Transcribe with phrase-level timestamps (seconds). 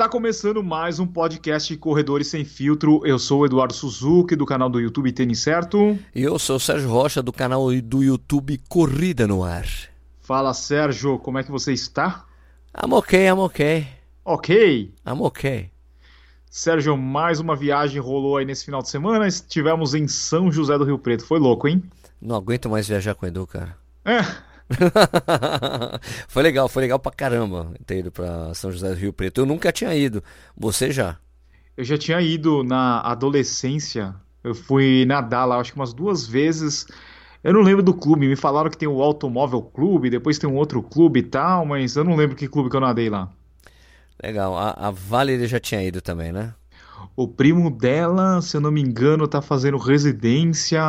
[0.00, 3.02] Está começando mais um podcast Corredores Sem Filtro.
[3.04, 5.98] Eu sou o Eduardo Suzuki, do canal do YouTube Tênis Certo.
[6.14, 9.66] E eu sou o Sérgio Rocha, do canal do YouTube Corrida no Ar.
[10.22, 12.24] Fala, Sérgio, como é que você está?
[12.74, 13.86] I'm ok, I'm ok.
[14.24, 14.94] Ok.
[15.06, 15.70] I'm ok.
[16.50, 19.28] Sérgio, mais uma viagem rolou aí nesse final de semana.
[19.28, 21.26] Estivemos em São José do Rio Preto.
[21.26, 21.82] Foi louco, hein?
[22.18, 23.76] Não aguento mais viajar com o Edu, cara.
[24.06, 24.20] É,
[26.28, 29.40] foi legal, foi legal pra caramba ter ido pra São José do Rio Preto.
[29.40, 30.22] Eu nunca tinha ido.
[30.56, 31.18] Você já?
[31.80, 34.14] eu já tinha ido na adolescência.
[34.44, 36.86] Eu fui nadar lá, acho que umas duas vezes.
[37.42, 38.28] Eu não lembro do clube.
[38.28, 41.96] Me falaram que tem o Automóvel Clube, depois tem um outro clube e tal, mas
[41.96, 43.30] eu não lembro que clube que eu nadei lá.
[44.22, 44.58] Legal.
[44.58, 46.52] A, a Valerie já tinha ido também, né?
[47.16, 50.82] O primo dela, se eu não me engano, tá fazendo residência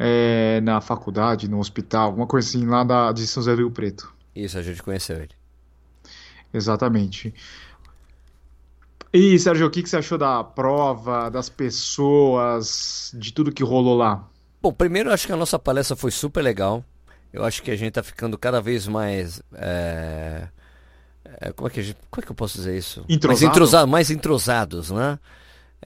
[0.00, 3.70] é, na faculdade, no hospital, alguma coisa assim, lá da, de São José do Rio
[3.72, 4.14] Preto.
[4.34, 5.30] Isso, a gente conheceu ele.
[6.54, 7.34] Exatamente.
[9.12, 13.96] E, Sérgio, o que, que você achou da prova, das pessoas, de tudo que rolou
[13.96, 14.24] lá?
[14.62, 16.84] Bom, primeiro eu acho que a nossa palestra foi super legal.
[17.32, 19.42] Eu acho que a gente tá ficando cada vez mais.
[19.54, 20.48] é,
[21.40, 23.04] é, como, é que a gente, como é que eu posso dizer isso?
[23.08, 23.42] Entrosado?
[23.42, 25.18] Mais, entrosa- mais entrosados, né?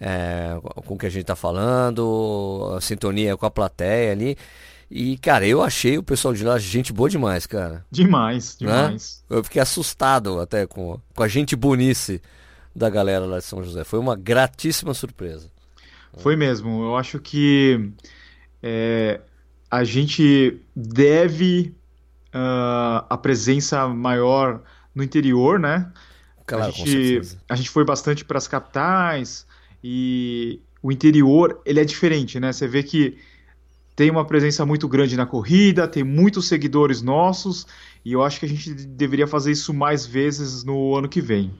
[0.01, 4.37] É, com o que a gente tá falando, a sintonia com a plateia ali.
[4.91, 7.85] E, cara, eu achei o pessoal de lá gente boa demais, cara.
[7.91, 8.67] Demais, né?
[8.67, 9.25] demais.
[9.29, 12.21] Eu fiquei assustado até com, com a gente bonice
[12.77, 13.85] da galera lá de São José.
[13.85, 15.51] Foi uma gratíssima surpresa.
[16.19, 16.83] Foi mesmo.
[16.85, 17.91] Eu acho que
[18.63, 19.21] é,
[19.71, 21.75] a gente deve
[22.33, 24.61] ah, a presença maior
[24.95, 25.91] no interior, né?
[26.47, 29.47] Claro, a gente, a gente foi bastante para as capitais
[29.83, 32.53] e o interior ele é diferente, né?
[32.53, 33.17] Você vê que
[33.95, 37.67] tem uma presença muito grande na corrida, tem muitos seguidores nossos
[38.05, 41.53] e eu acho que a gente deveria fazer isso mais vezes no ano que vem.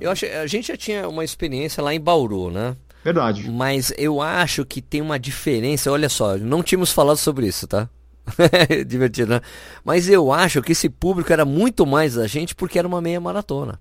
[0.00, 2.76] Eu acho, a gente já tinha uma experiência lá em Bauru, né?
[3.04, 3.50] Verdade.
[3.50, 5.90] Mas eu acho que tem uma diferença.
[5.90, 7.88] Olha só, não tínhamos falado sobre isso, tá?
[8.86, 9.40] Divertido, né?
[9.84, 13.20] Mas eu acho que esse público era muito mais da gente porque era uma meia
[13.20, 13.80] maratona.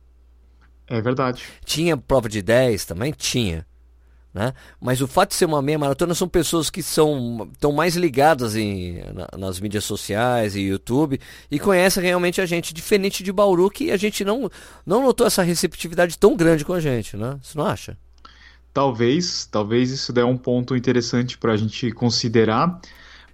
[0.87, 1.43] É verdade.
[1.65, 3.13] Tinha prova de 10 também?
[3.15, 3.65] Tinha.
[4.31, 4.53] Né?
[4.79, 8.55] Mas o fato de ser uma meia maratona são pessoas que são estão mais ligadas
[8.55, 11.19] em, na- nas mídias sociais e YouTube
[11.49, 14.47] e conhecem realmente a gente, diferente de Bauru, que a gente não,
[14.85, 17.39] não notou essa receptividade tão grande com a gente, né?
[17.41, 17.97] Você não acha?
[18.73, 22.79] Talvez, talvez isso dê um ponto interessante para a gente considerar.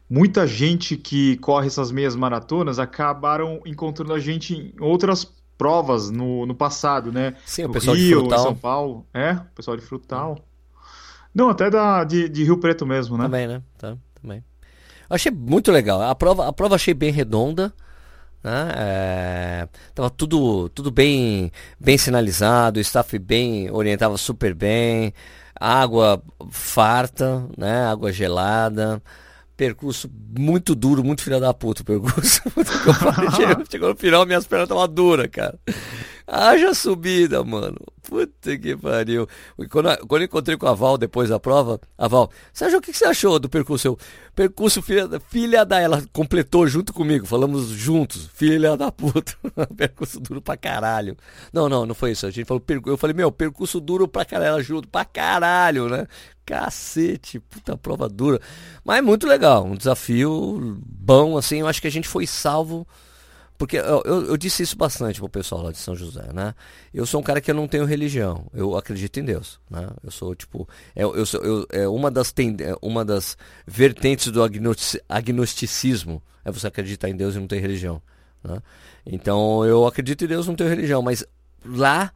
[0.10, 6.46] Muita gente que corre essas meias maratonas acabaram encontrando a gente em outras provas no,
[6.46, 7.36] no passado, né?
[7.46, 8.40] Sim, o No pessoal de Rio, em Frutal.
[8.40, 9.06] São Paulo.
[9.14, 10.38] É, o pessoal de Frutal.
[11.36, 13.26] Não, até da, de, de Rio Preto mesmo, né?
[13.26, 13.62] Também, né?
[13.78, 14.42] Tá, também.
[15.10, 16.02] Achei muito legal.
[16.02, 17.74] A prova, a prova achei bem redonda.
[18.42, 18.72] Né?
[18.78, 25.14] É, tava tudo, tudo bem, bem sinalizado, o staff bem orientava super bem,
[25.60, 27.88] água farta, né?
[27.88, 29.02] Água gelada.
[29.58, 32.42] Percurso muito duro, muito filha da puta o percurso.
[33.36, 35.58] Chegou, chegou no final, minhas pernas estavam duras, cara.
[36.28, 37.78] Haja subida, mano.
[38.02, 39.28] Puta que pariu.
[39.70, 42.92] Quando, quando eu encontrei com a Val depois da prova, a Val, Sérgio, o que,
[42.92, 43.88] que você achou do percurso?
[43.88, 43.98] Eu,
[44.36, 45.80] percurso filha, da- filha da.
[45.80, 49.36] Ela completou junto comigo, falamos juntos, filha da puta.
[49.78, 51.16] percurso duro pra caralho.
[51.54, 52.26] Não, não, não foi isso.
[52.26, 56.08] A gente falou, eu falei, meu, percurso duro pra caralho, ela junto, pra caralho, né?
[56.46, 58.40] Cacete, puta prova dura.
[58.84, 61.60] Mas é muito legal, um desafio bom, assim.
[61.60, 62.88] Eu acho que a gente foi salvo.
[63.58, 66.54] Porque eu, eu, eu disse isso bastante pro pessoal lá de São José, né?
[66.94, 69.88] Eu sou um cara que eu não tenho religião, eu acredito em Deus, né?
[70.04, 74.30] Eu sou tipo, é, eu sou, eu, é uma das ten, é uma das vertentes
[74.30, 78.02] do agnosti- agnosticismo é você acreditar em Deus e não ter religião,
[78.44, 78.62] né?
[79.06, 81.24] Então eu acredito em Deus e não tenho religião, mas
[81.64, 82.12] lá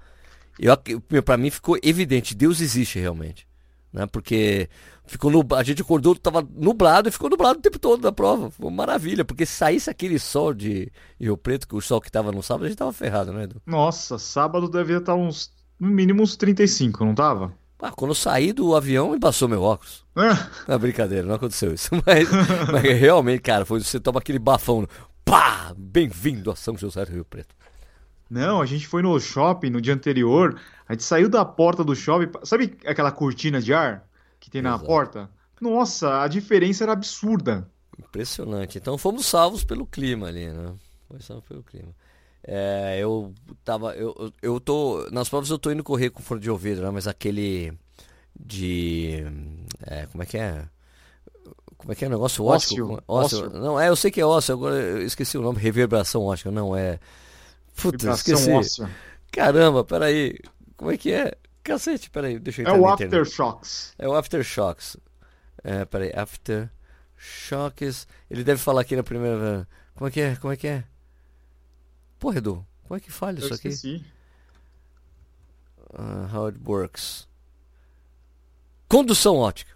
[0.60, 3.48] eu para mim ficou evidente, Deus existe realmente,
[3.92, 4.06] né?
[4.08, 4.70] Porque
[5.06, 8.52] ficou a gente acordou, tava nublado e ficou nublado o tempo todo da prova.
[8.52, 12.12] Foi uma maravilha, porque se saísse aquele sol de Rio Preto, que o sol que
[12.12, 13.62] tava no sábado, a gente tava ferrado, né, Edu?
[13.66, 17.54] Nossa, sábado devia estar uns, no mínimo uns 35, não tava?
[17.82, 20.06] Ah, quando eu saí do avião, embaçou meu óculos.
[20.18, 20.32] É,
[20.68, 21.90] Não, brincadeira, não aconteceu isso.
[22.06, 22.28] Mas,
[22.70, 24.86] mas realmente, cara, foi você toma aquele bafão.
[25.24, 25.74] Pá!
[25.78, 27.56] Bem-vindo a São José do Rio Preto.
[28.30, 31.96] Não, a gente foi no shopping no dia anterior, a gente saiu da porta do
[31.96, 34.08] shopping, sabe aquela cortina de ar
[34.40, 34.86] que tem na Exato.
[34.86, 35.30] porta?
[35.60, 37.68] Nossa, a diferença era absurda.
[37.98, 38.78] Impressionante.
[38.78, 40.74] Então fomos salvos pelo clima ali, né?
[41.08, 41.94] Foi salvo pelo clima.
[42.44, 43.34] É, eu
[43.66, 43.94] tava.
[43.96, 45.08] Eu, eu tô.
[45.12, 46.90] Nas provas eu tô indo correr com fone de ouvido, né?
[46.90, 47.74] Mas aquele.
[48.40, 49.26] De.
[49.86, 50.66] é, como é que é?
[51.78, 53.02] Como é que é o negócio Ósseo.
[53.08, 53.46] Ósseo.
[53.48, 53.60] Ósseo.
[53.60, 55.60] Não, é, eu sei que é ósseo, agora eu esqueci o nome.
[55.60, 57.00] Reverberação ótica, não é.
[57.82, 58.52] Puta, esqueci.
[58.52, 58.90] óssea.
[59.32, 60.38] Caramba, peraí.
[60.78, 61.34] Como é que é?
[61.64, 63.16] Cacete, peraí, deixa eu É entrar o na internet.
[63.22, 63.94] Aftershocks.
[64.00, 64.98] É o Aftershocks.
[65.64, 68.08] É, peraí, Aftershocks.
[68.30, 69.68] Ele deve falar aqui na primeira.
[69.96, 70.36] Como é que é?
[70.38, 70.84] Como é que é?
[72.18, 73.68] Porra, Edu, como é que fala Eu isso aqui?
[73.68, 74.04] esqueci.
[75.94, 77.28] Ah, how it works.
[78.88, 79.72] Condução ótica.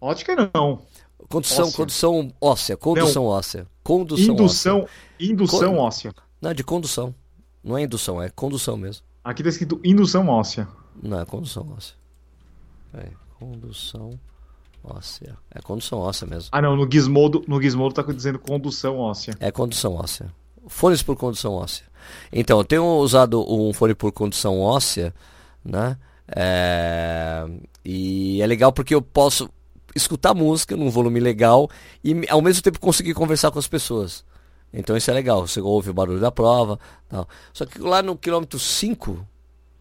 [0.00, 0.84] Ótica não.
[1.28, 1.76] Condução, Óssea.
[1.76, 2.76] condução óssea.
[2.76, 3.66] Condução óssea.
[3.82, 4.42] Condução óssea.
[4.42, 4.88] Indução,
[5.20, 6.14] indução Con- óssea.
[6.40, 7.14] Não, é de condução.
[7.62, 9.04] Não é indução, é condução mesmo.
[9.24, 10.66] Aqui tá escrito indução óssea.
[11.00, 11.94] Não, é condução óssea.
[12.90, 14.18] Peraí, condução
[14.82, 15.36] óssea.
[15.50, 16.48] É condução óssea mesmo.
[16.52, 19.34] Ah, não, no Gizmodo, no Gizmodo tá dizendo condução óssea.
[19.38, 20.32] É condução óssea.
[20.66, 21.84] Fones por condução óssea.
[22.32, 25.14] Então, eu tenho usado um fone por condução óssea,
[25.64, 25.96] né?
[26.34, 27.46] É,
[27.84, 29.48] E é legal porque eu posso
[29.94, 31.68] escutar música num volume legal
[32.02, 34.24] e ao mesmo tempo conseguir conversar com as pessoas.
[34.72, 36.78] Então isso é legal, você ouve o barulho da prova.
[37.08, 37.28] Tal.
[37.52, 39.26] Só que lá no quilômetro 5,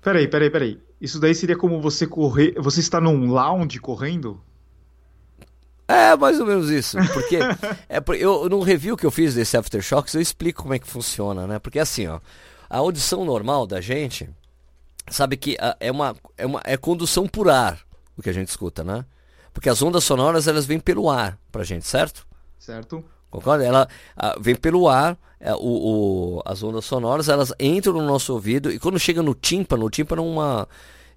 [0.02, 0.80] Peraí, peraí, peraí.
[1.00, 2.56] Isso daí seria como você correr.
[2.58, 4.42] Você está num lounge correndo?
[5.88, 6.98] É, mais ou menos isso.
[7.14, 7.38] Porque
[7.88, 11.46] é, eu, no review que eu fiz desse Aftershocks, eu explico como é que funciona,
[11.46, 11.60] né?
[11.60, 12.20] Porque assim, ó,
[12.70, 14.30] a audição normal da gente,
[15.10, 17.80] sabe que ah, é uma, é uma é condução por ar
[18.18, 19.06] o que a gente escuta, né?
[19.54, 22.26] Porque as ondas sonoras elas vêm pelo ar pra gente, certo?
[22.58, 23.04] Certo?
[23.32, 23.66] Concorda?
[23.66, 25.58] Ela ah, vem pelo ar, é, o,
[26.38, 29.90] o- as ondas sonoras elas entram no nosso ouvido e quando chega no tímpano, o
[29.90, 30.68] tímpano é uma,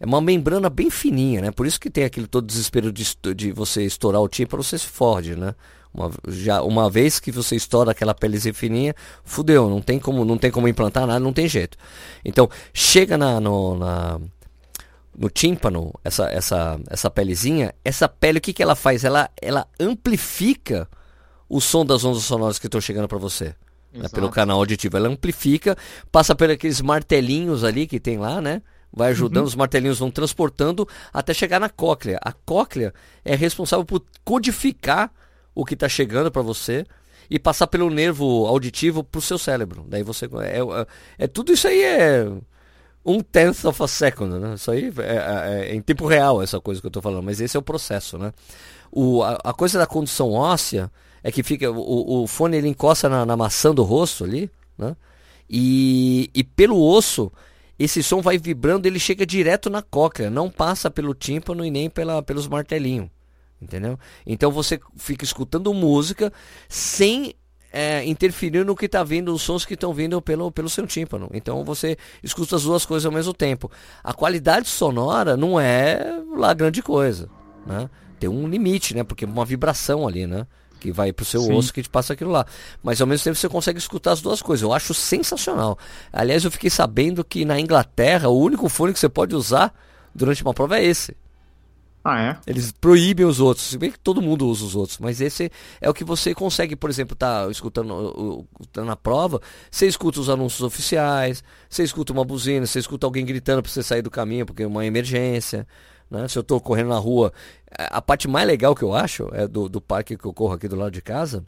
[0.00, 1.50] é uma membrana bem fininha, né?
[1.50, 4.86] Por isso que tem aquele todo desespero de, de você estourar o tímpano, você se
[4.86, 5.54] fode, né?
[5.92, 8.94] Uma, já, uma vez que você estoura aquela pelezinha fininha,
[9.24, 11.76] fudeu, não tem como, não tem como implantar nada, não tem jeito.
[12.24, 14.20] Então, chega na, no, na,
[15.16, 19.04] no tímpano, essa, essa, essa pelezinha, essa pele, o que, que ela faz?
[19.04, 20.88] Ela, ela amplifica
[21.48, 23.54] o som das ondas sonoras que estão chegando para você.
[23.92, 24.96] né, pelo canal auditivo.
[24.96, 25.76] Ela amplifica,
[26.10, 28.60] passa por aqueles martelinhos ali que tem lá, né?
[28.92, 32.18] Vai ajudando, os martelinhos vão transportando até chegar na cóclea.
[32.20, 32.92] A cóclea
[33.24, 35.12] é responsável por codificar
[35.54, 36.84] o que está chegando para você
[37.30, 39.84] e passar pelo nervo auditivo para o seu cérebro.
[39.88, 40.26] Daí você.
[40.42, 40.86] É, é,
[41.18, 42.26] é- tudo isso aí é
[43.04, 44.54] um tenth of a second, né?
[44.54, 47.40] Isso aí é, é- é em tempo real essa coisa que eu estou falando, mas
[47.40, 48.32] esse é o processo, né?
[48.90, 50.90] O, a, a coisa da condução óssea
[51.24, 54.94] é que fica o, o fone ele encosta na, na maçã do rosto ali, né?
[55.48, 57.32] E, e pelo osso
[57.78, 61.90] esse som vai vibrando, ele chega direto na cóclea, não passa pelo tímpano e nem
[61.90, 63.08] pela, pelos martelinhos,
[63.60, 63.98] entendeu?
[64.24, 66.32] Então você fica escutando música
[66.68, 67.34] sem
[67.72, 71.28] é, interferir no que está vindo, os sons que estão vindo pelo, pelo seu tímpano.
[71.32, 73.68] Então você escuta as duas coisas ao mesmo tempo.
[74.04, 77.28] A qualidade sonora não é lá grande coisa,
[77.66, 77.90] né?
[78.20, 79.02] Tem um limite, né?
[79.02, 80.46] Porque uma vibração ali, né?
[80.84, 81.54] Que vai pro seu Sim.
[81.54, 82.44] osso que te passa aquilo lá.
[82.82, 84.62] Mas ao mesmo tempo você consegue escutar as duas coisas.
[84.62, 85.78] Eu acho sensacional.
[86.12, 89.74] Aliás, eu fiquei sabendo que na Inglaterra o único fone que você pode usar
[90.14, 91.16] durante uma prova é esse.
[92.04, 92.36] Ah, é?
[92.46, 95.50] Eles proíbem os outros, se bem que todo mundo usa os outros, mas esse
[95.80, 99.40] é o que você consegue, por exemplo, tá escutando tá na prova,
[99.70, 103.82] você escuta os anúncios oficiais, você escuta uma buzina, você escuta alguém gritando para você
[103.82, 105.66] sair do caminho porque é uma emergência,
[106.14, 106.28] né?
[106.28, 107.32] Se eu tô correndo na rua,
[107.70, 110.68] a parte mais legal que eu acho é do, do parque que eu corro aqui
[110.68, 111.44] do lado de casa,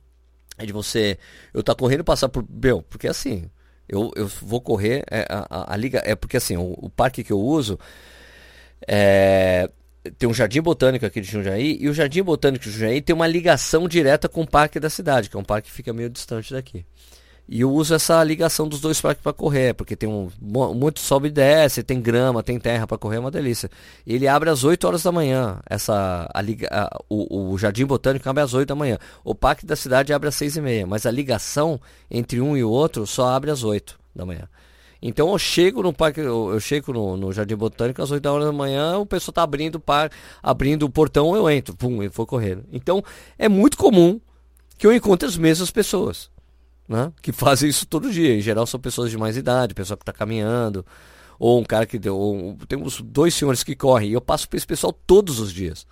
[0.59, 1.19] é de você,
[1.55, 3.50] eu tá correndo e passar por, meu, porque assim,
[3.88, 7.23] eu, eu vou correr, é, a, a- a liga, é porque assim, o, o parque
[7.25, 7.79] que eu uso,
[8.87, 9.71] é,
[10.19, 13.26] tem um jardim botânico aqui de Jundiaí e o jardim botânico de Jundiaí tem uma
[13.26, 16.52] ligação direta com o parque da cidade, que é um parque que fica meio distante
[16.52, 16.85] daqui.
[17.49, 21.29] E eu uso essa ligação dos dois parques para correr, porque tem um muito sobe
[21.29, 23.71] e desce, tem grama, tem terra para correr, é uma delícia.
[24.05, 28.43] Ele abre às 8 horas da manhã, essa a a- o, o jardim botânico abre
[28.43, 28.99] às 8 da manhã.
[29.25, 32.65] O parque da cidade abre às 6 e meia, mas a ligação entre um e
[32.65, 34.49] o outro só abre às 8 da manhã.
[35.00, 38.53] Então eu chego no parque, eu, chego no, no Jardim Botânico às 8 horas da
[38.53, 40.11] manhã, o pessoal tá abrindo o par,
[40.43, 42.65] abrindo o portão, eu entro, pum, e vou correndo.
[42.73, 43.05] Então
[43.38, 44.19] é muito comum
[44.79, 46.29] que eu encontre as mesmas pessoas,
[46.88, 47.12] né?
[47.21, 48.35] Que fazem isso todo dia.
[48.37, 50.85] Em geral são pessoas de mais idade, pessoa que está caminhando,
[51.38, 54.49] ou um cara que deu, ou, tem uns dois senhores que correm, e eu passo
[54.49, 55.87] por esse pessoal todos os dias.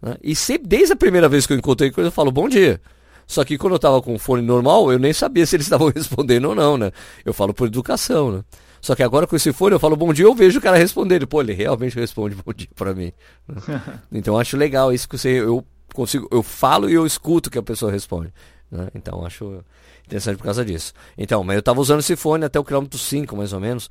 [0.00, 0.16] né?
[0.22, 2.80] E sempre, desde a primeira vez que eu encontrei com eles, eu falo bom dia.
[3.26, 5.88] Só que quando eu tava com o fone normal, eu nem sabia se eles estavam
[5.94, 6.92] respondendo ou não, né?
[7.24, 8.44] Eu falo por educação, né?
[8.80, 11.26] Só que agora com esse fone eu falo bom dia, eu vejo o cara responder.
[11.26, 13.12] Pô, ele realmente responde bom dia pra mim.
[14.12, 17.58] Então eu acho legal isso que você, eu consigo, eu falo e eu escuto que
[17.58, 18.32] a pessoa responde.
[18.70, 18.88] Né?
[18.94, 19.62] Então acho
[20.06, 20.92] interessante por causa disso.
[21.16, 23.88] Então, mas eu tava usando esse fone até o quilômetro 5, mais ou menos.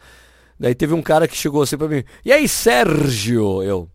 [0.59, 3.61] Daí teve um cara que chegou assim pra mim, e aí, Sérgio?
[3.63, 3.89] Eu,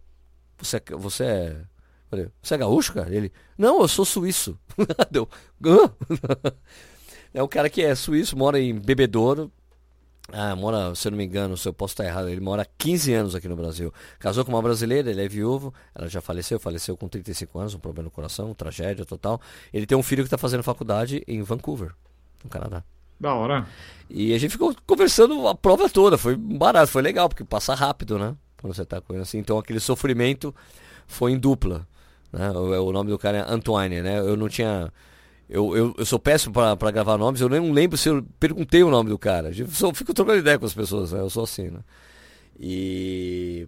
[0.59, 1.57] você, é- você é.
[2.43, 3.15] Você é gaúcho, cara?
[3.15, 4.59] Ele, não, eu sou suíço.
[5.11, 5.29] Deu?
[7.33, 9.53] É um cara que é suíço, mora em Bebedouro.
[10.33, 12.67] Ah, mora, se eu não me engano, se eu posso estar errado, ele mora há
[12.79, 13.93] 15 anos aqui no Brasil.
[14.19, 17.79] Casou com uma brasileira, ele é viúvo, ela já faleceu, faleceu com 35 anos, um
[17.79, 19.41] problema no coração, tragédia total.
[19.73, 21.93] Ele tem um filho que está fazendo faculdade em Vancouver,
[22.45, 22.83] no Canadá.
[23.19, 23.67] Da hora.
[24.09, 28.19] E a gente ficou conversando a prova toda, foi barato, foi legal, porque passa rápido,
[28.19, 28.35] né?
[28.61, 29.39] Quando você tá com ele assim.
[29.39, 30.55] Então aquele sofrimento
[31.07, 31.87] foi em dupla.
[32.33, 32.51] Né?
[32.51, 34.19] O, o nome do cara é Antoine, né?
[34.21, 34.91] Eu não tinha.
[35.51, 38.91] Eu, eu, eu sou péssimo para gravar nomes, eu nem lembro se eu perguntei o
[38.91, 39.51] nome do cara.
[39.51, 41.19] Eu só fico trocando ideia com as pessoas, né?
[41.19, 41.81] Eu sou assim, né?
[42.59, 43.67] E.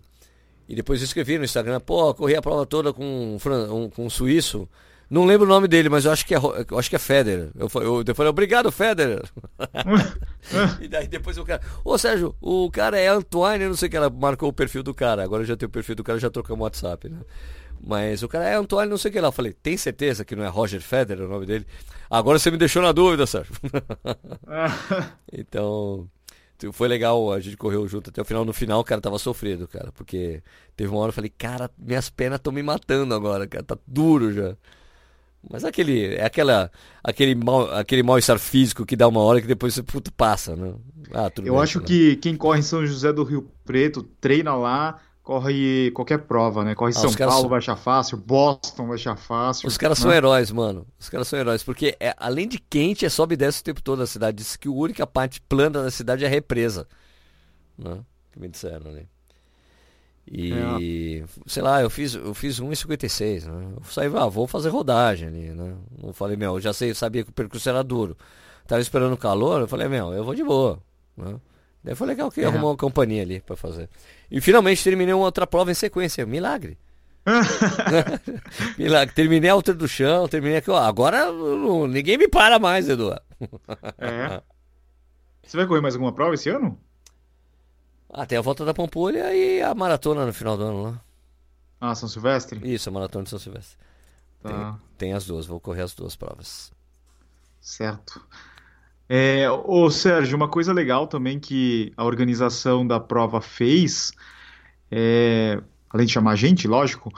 [0.69, 3.37] E depois eu escrevi no Instagram, pô, corri a prova toda com um,
[3.75, 4.69] um, com um suíço.
[5.11, 7.51] Não lembro o nome dele, mas eu acho que é, eu acho que é Federer.
[7.55, 9.23] Eu, eu, eu falei, obrigado, Federer.
[10.81, 13.97] e daí depois o cara, ô Sérgio, o cara é Antoine, não sei o que,
[13.97, 15.23] ela marcou o perfil do cara.
[15.23, 17.19] Agora eu já tenho o perfil do cara, já trocamos o WhatsApp, né?
[17.85, 19.29] Mas o cara é Antoine, não sei o que lá.
[19.29, 21.67] Eu falei, tem certeza que não é Roger Federer o nome dele?
[22.09, 23.53] Agora você me deixou na dúvida, Sérgio.
[25.33, 26.09] então,
[26.73, 28.45] foi legal, a gente correu junto até o final.
[28.45, 30.43] No final, o cara tava sofrendo, cara, porque
[30.77, 34.33] teve uma hora eu falei, cara, minhas pernas estão me matando agora, cara, tá duro
[34.33, 34.57] já.
[35.51, 36.71] Mas aquele, é aquela,
[37.03, 40.73] aquele mal, aquele mal-estar físico que dá uma hora que depois você puto, passa, né?
[41.13, 41.85] Ah, Eu bem, acho né?
[41.85, 46.75] que quem corre em São José do Rio Preto treina lá, corre qualquer prova, né?
[46.75, 47.49] Corre ah, São Paulo, são...
[47.49, 49.69] vai achar fácil, Boston vai achar fácil.
[49.69, 50.03] Os caras né?
[50.03, 50.87] são heróis, mano.
[50.99, 53.83] Os caras são heróis, porque é, além de quente, é sobe e desce o tempo
[53.83, 54.39] todo na cidade.
[54.39, 56.87] Diz que a única parte plana da cidade é a represa.
[57.79, 58.01] Né?
[58.33, 59.01] Que me disseram ali.
[59.01, 59.07] Né?
[60.81, 61.25] E, é.
[61.47, 63.75] sei lá, eu fiz, eu fiz 1,56, né?
[63.77, 65.75] Eu saí, ah, vou fazer rodagem ali, né?
[66.03, 68.17] Eu falei, meu, eu já sei, sabia que o percurso era duro.
[68.67, 70.79] Tava esperando calor, eu falei, meu, eu vou de boa,
[71.17, 71.41] né?
[71.85, 72.45] Daí foi legal que é.
[72.45, 73.89] arrumou uma companhia ali para fazer.
[74.31, 76.79] E finalmente terminei uma outra prova em sequência, milagre.
[78.79, 79.15] milagre.
[79.15, 83.23] Terminei a altura do chão, terminei aqui, ó, agora não, ninguém me para mais, Eduardo.
[83.99, 84.43] é.
[85.43, 86.79] Você vai correr mais alguma prova esse ano?
[88.09, 91.01] Ah, tem a volta da Pampulha e a maratona no final do ano lá.
[91.81, 92.61] Ah, São Silvestre?
[92.63, 93.77] Isso, a maratona de São Silvestre.
[94.43, 94.51] Tá.
[94.51, 96.73] Tem, tem, as duas, vou correr as duas provas.
[97.61, 98.25] Certo.
[99.09, 104.13] É, ô Sérgio, uma coisa legal também que a organização da prova fez,
[104.91, 107.13] é, além de chamar a gente, lógico,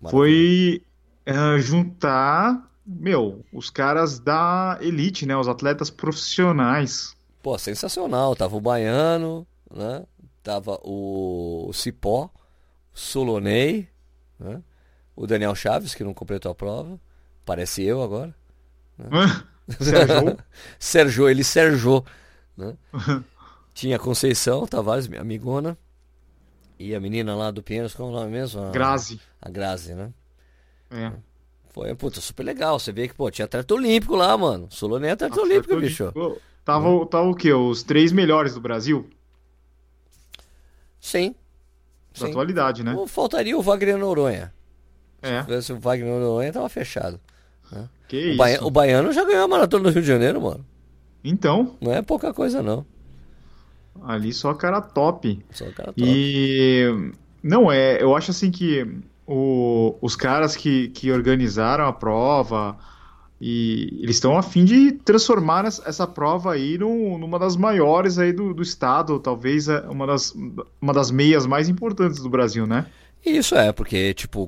[0.00, 0.10] Maravilha.
[0.10, 0.82] foi
[1.26, 5.36] é, juntar, meu, os caras da elite, né?
[5.36, 7.16] Os atletas profissionais.
[7.42, 8.36] Pô, sensacional.
[8.36, 10.04] Tava o Baiano, né?
[10.42, 12.30] Tava o Cipó,
[12.92, 13.88] Solonei,
[14.38, 14.62] né?
[15.14, 16.98] o Daniel Chaves, que não completou a prova.
[17.44, 18.34] Parece eu agora.
[18.98, 19.08] Né?
[19.78, 20.38] Sérgio?
[20.78, 22.04] Sérgio, ele Sérgio.
[22.56, 22.76] Né?
[23.74, 25.78] Tinha Conceição Tavares, minha amigona.
[26.78, 28.62] E a menina lá do Pinheiros, qual é o nome mesmo?
[28.62, 29.20] A, Grazi.
[29.40, 30.10] A Grazi, né?
[30.90, 31.12] É.
[31.68, 32.78] Foi, puta, super legal.
[32.78, 34.66] Você vê que, pô, tinha atleta olímpico lá, mano.
[34.70, 36.12] Solonei é atleta olímpico, bicho.
[36.64, 37.06] Tava, hum.
[37.06, 37.52] tava o quê?
[37.52, 39.08] Os três melhores do Brasil?
[41.00, 41.34] Sim.
[42.12, 42.30] Da Sim.
[42.30, 42.94] atualidade, né?
[43.06, 44.52] Faltaria o Wagner Noronha.
[45.22, 45.40] É.
[45.40, 47.20] Se tivesse o Wagner Noronha, tava fechado.
[47.70, 47.88] Né?
[48.08, 48.36] Que o isso?
[48.36, 48.64] Baia...
[48.64, 50.64] o Baiano já ganhou a maratona do Rio de Janeiro, mano.
[51.22, 51.76] Então.
[51.80, 52.84] Não é pouca coisa, não.
[54.02, 55.38] Ali só cara top.
[55.50, 56.02] Só cara top.
[56.04, 57.12] E.
[57.42, 58.02] Não, é.
[58.02, 58.86] Eu acho assim que
[59.26, 59.96] o...
[60.00, 62.78] os caras que, que organizaram a prova
[63.40, 68.52] e eles estão a fim de transformar essa prova aí numa das maiores aí do,
[68.52, 70.34] do estado, talvez é uma das,
[70.80, 72.86] uma das meias mais importantes do Brasil, né?
[73.24, 74.46] Isso é, porque, tipo,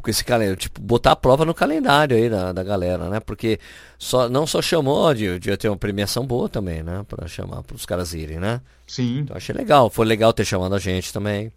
[0.00, 3.20] com, esse calendário, tipo, botar a prova no calendário aí da, da galera, né?
[3.20, 3.58] Porque
[3.98, 7.04] só, não só chamou de, de ter uma premiação boa também, né?
[7.08, 8.60] Pra chamar, para os caras irem, né?
[8.86, 9.20] Sim.
[9.20, 11.52] Então achei legal, foi legal ter chamado a gente também,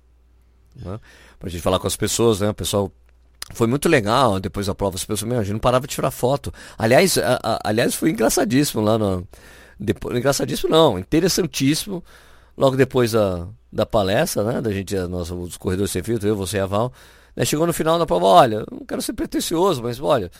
[0.75, 0.99] né?
[1.39, 2.49] Pra gente falar com as pessoas, né?
[2.49, 2.91] O pessoal
[3.53, 4.95] foi muito legal depois da prova.
[4.95, 6.53] As pessoas, meu, a gente não parava de tirar foto.
[6.77, 9.27] Aliás, a, a, aliás foi engraçadíssimo lá no.
[9.79, 12.03] Depois, engraçadíssimo não, interessantíssimo.
[12.57, 14.61] Logo depois da, da palestra, né?
[14.61, 16.91] Da gente, nós, os corredores sem filtro, eu, você e a Val.
[17.35, 20.31] Né, chegou no final da prova, olha, não quero ser pretencioso, mas olha,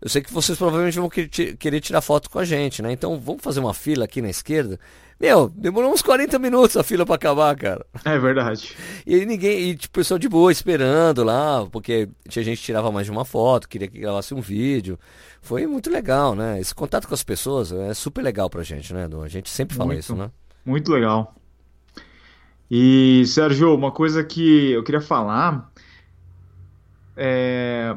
[0.00, 2.92] eu sei que vocês provavelmente vão querer tirar foto com a gente, né?
[2.92, 4.78] Então vamos fazer uma fila aqui na esquerda.
[5.20, 7.84] Meu, demorou uns 40 minutos a fila para acabar, cara.
[8.04, 8.76] É verdade.
[9.04, 12.92] E aí ninguém, e tipo, pessoal de boa esperando lá, porque tinha gente que tirava
[12.92, 14.98] mais de uma foto, queria que gravasse um vídeo.
[15.42, 16.60] Foi muito legal, né?
[16.60, 19.88] Esse contato com as pessoas é super legal pra gente, né, A gente sempre fala
[19.88, 20.30] muito, isso, né?
[20.64, 21.34] Muito legal.
[22.70, 25.70] E, Sérgio, uma coisa que eu queria falar
[27.16, 27.96] é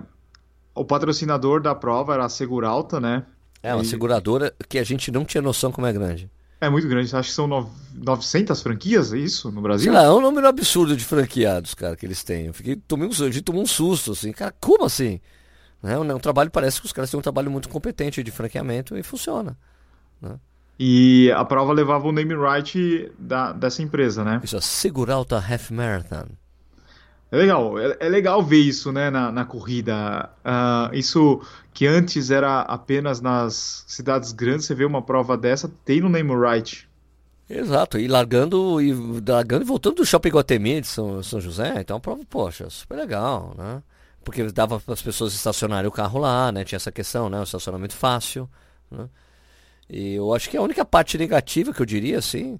[0.74, 3.25] o patrocinador da prova era a Seguralta, né?
[3.62, 3.86] É, uma e...
[3.86, 6.30] seguradora que a gente não tinha noção como é grande.
[6.60, 7.48] É muito grande, acho que são
[7.96, 9.92] 900 franquias, é isso, no Brasil?
[9.92, 12.46] Sei lá, é um número absurdo de franqueados, cara, que eles têm.
[12.46, 15.20] Eu fiquei, tomei um, eu tomei um susto, assim, cara, como assim?
[15.82, 15.98] Né?
[15.98, 19.01] Um, um trabalho, parece que os caras têm um trabalho muito competente de franqueamento e
[19.01, 19.58] funciona.
[20.22, 20.40] Né?
[20.84, 24.42] E a prova levava o name right da, dessa empresa, né?
[24.44, 26.26] Isso, a Seguralta Half Marathon.
[27.32, 30.32] É legal, é, é, legal ver isso né, na, na corrida.
[30.44, 31.40] Uh, isso
[31.72, 36.32] que antes era apenas nas cidades grandes, você vê uma prova dessa, tem no name
[36.36, 36.90] right.
[37.48, 41.98] Exato, e largando e largando e voltando do shopping Guatemi de São, São José, então
[41.98, 43.84] a prova, poxa, super legal, né?
[44.24, 46.64] Porque dava para as pessoas estacionarem o carro lá, né?
[46.64, 47.40] Tinha essa questão, né?
[47.40, 48.50] O estacionamento fácil,
[48.90, 49.08] né?
[49.92, 52.58] E eu acho que a única parte negativa que eu diria, assim,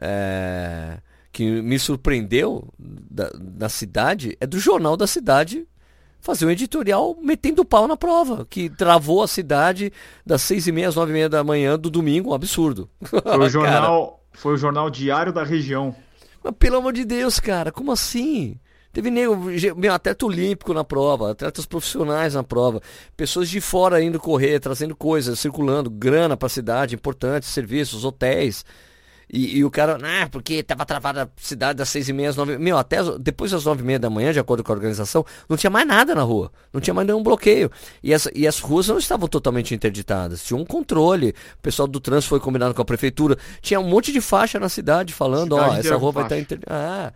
[0.00, 0.98] é
[1.32, 5.66] que me surpreendeu da, da cidade é do jornal da cidade
[6.20, 9.92] fazer um editorial metendo pau na prova, que travou a cidade
[10.24, 12.88] das seis e meia às nove e meia da manhã do domingo, um absurdo.
[13.02, 15.96] Foi o jornal, foi o jornal diário da região.
[16.44, 18.60] Mas pelo amor de Deus, cara, como assim?
[18.92, 19.36] Teve nego,
[19.76, 22.80] meu, atleta olímpico na prova, atletas profissionais na prova,
[23.16, 28.64] pessoas de fora indo correr, trazendo coisas, circulando, grana para a cidade, importantes, serviços, hotéis.
[29.32, 32.36] E, e, o cara, ah, porque tava travada a cidade das seis e meia às
[32.36, 32.58] nove.
[32.58, 35.56] Meu, até depois das nove e meia da manhã, de acordo com a organização, não
[35.56, 36.52] tinha mais nada na rua.
[36.70, 37.70] Não tinha mais nenhum bloqueio.
[38.02, 40.44] E as, e as ruas não estavam totalmente interditadas.
[40.44, 41.30] Tinha um controle.
[41.58, 43.38] O pessoal do trânsito foi combinado com a prefeitura.
[43.62, 46.76] Tinha um monte de faixa na cidade falando, ó, oh, essa rua vai estar interditada.
[46.76, 47.12] Ah.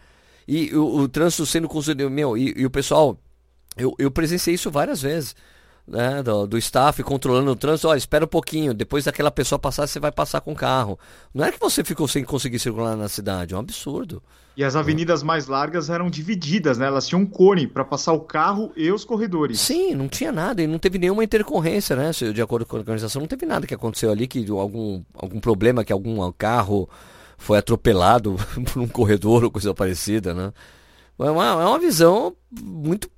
[0.46, 2.08] E o, o trânsito sendo consumido.
[2.10, 3.18] Meu, e, e o pessoal.
[3.76, 5.36] Eu, eu presenciei isso várias vezes
[5.86, 9.86] né, do, do, staff controlando o trânsito, olha, espera um pouquinho, depois daquela pessoa passar,
[9.86, 10.98] você vai passar com o carro.
[11.32, 14.22] Não é que você ficou sem conseguir circular na cidade, é um absurdo.
[14.56, 16.86] E as avenidas mais largas eram divididas, né?
[16.86, 19.60] Elas tinham um cone para passar o carro e os corredores.
[19.60, 22.10] Sim, não tinha nada e não teve nenhuma intercorrência, né?
[22.32, 25.84] De acordo com a organização, não teve nada que aconteceu ali, que algum, algum problema,
[25.84, 26.88] que algum carro
[27.36, 28.36] foi atropelado
[28.72, 30.52] por um corredor ou coisa parecida, né?
[31.18, 33.10] É uma, é uma visão muito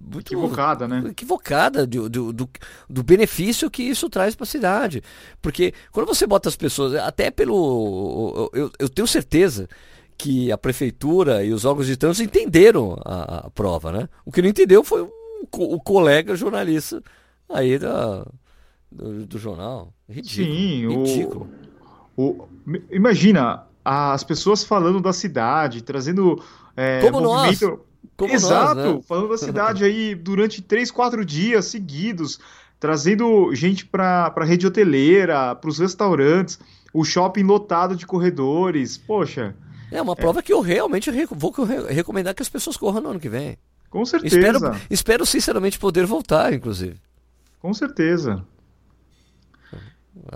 [0.00, 1.02] muito equivocada, né?
[1.10, 2.50] Equivocada do, do, do,
[2.88, 5.02] do benefício que isso traz para a cidade.
[5.42, 8.50] Porque quando você bota as pessoas, até pelo.
[8.54, 9.68] Eu, eu tenho certeza
[10.16, 14.08] que a prefeitura e os órgãos de trânsito entenderam a, a prova, né?
[14.24, 15.10] O que não entendeu foi o,
[15.52, 17.02] o colega jornalista
[17.48, 18.26] aí da,
[18.90, 19.92] do, do jornal.
[20.08, 20.56] Ridículo.
[20.56, 21.50] Sim, ridículo.
[21.64, 21.67] O,
[22.18, 22.48] o,
[22.90, 26.42] imagina as pessoas falando da cidade, trazendo
[26.76, 27.66] é, Como movimento.
[27.68, 27.78] Nós
[28.16, 29.00] como Exato, nós, né?
[29.06, 32.40] falando da cidade aí durante três, quatro dias seguidos,
[32.80, 36.58] trazendo gente para a rede hoteleira, para os restaurantes,
[36.92, 38.98] o shopping lotado de corredores.
[38.98, 39.54] Poxa.
[39.90, 40.42] É uma prova é...
[40.42, 41.52] que eu realmente vou
[41.88, 43.56] recomendar que as pessoas corram no ano que vem.
[43.88, 44.36] Com certeza.
[44.36, 46.96] Espero, espero sinceramente poder voltar, inclusive.
[47.60, 48.44] Com certeza.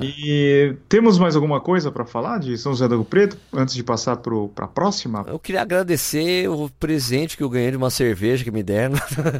[0.00, 3.82] E temos mais alguma coisa para falar de São José do Rio Preto antes de
[3.82, 5.24] passar para a próxima?
[5.26, 8.94] Eu queria agradecer o presente que eu ganhei de uma cerveja que me deram.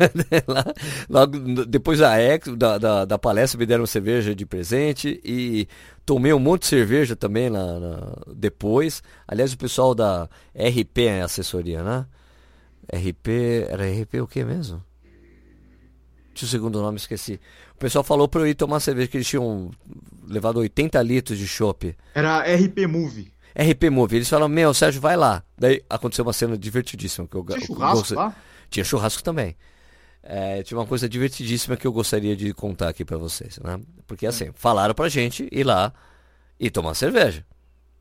[0.47, 0.65] lá,
[1.09, 5.67] logo depois da, ex, da, da, da, palestra, me deram uma cerveja de presente e
[6.05, 7.61] tomei um monte de cerveja também lá,
[8.35, 9.03] depois.
[9.27, 12.07] Aliás, o pessoal da RP é assessoria, né?
[12.93, 13.29] RP.
[13.69, 14.83] Era RP o que mesmo?
[16.35, 17.41] Tinha o segundo nome, esqueci.
[17.75, 19.71] O pessoal falou pra eu ir tomar cerveja, que eles tinham
[20.27, 21.95] levado 80 litros de chopp.
[22.15, 23.33] Era RP Move.
[23.55, 24.17] RP Move.
[24.17, 25.43] Eles falaram, meu, Sérgio, vai lá.
[25.59, 27.27] Daí aconteceu uma cena divertidíssima.
[27.27, 28.37] Que eu, Tinha churrasco eu, lá?
[28.71, 29.57] Tinha churrasco também.
[30.23, 33.81] É, tinha uma coisa divertidíssima que eu gostaria de contar aqui para vocês, né?
[34.07, 34.53] Porque assim, hum.
[34.55, 35.93] falaram pra gente ir lá
[36.59, 37.45] e tomar cerveja.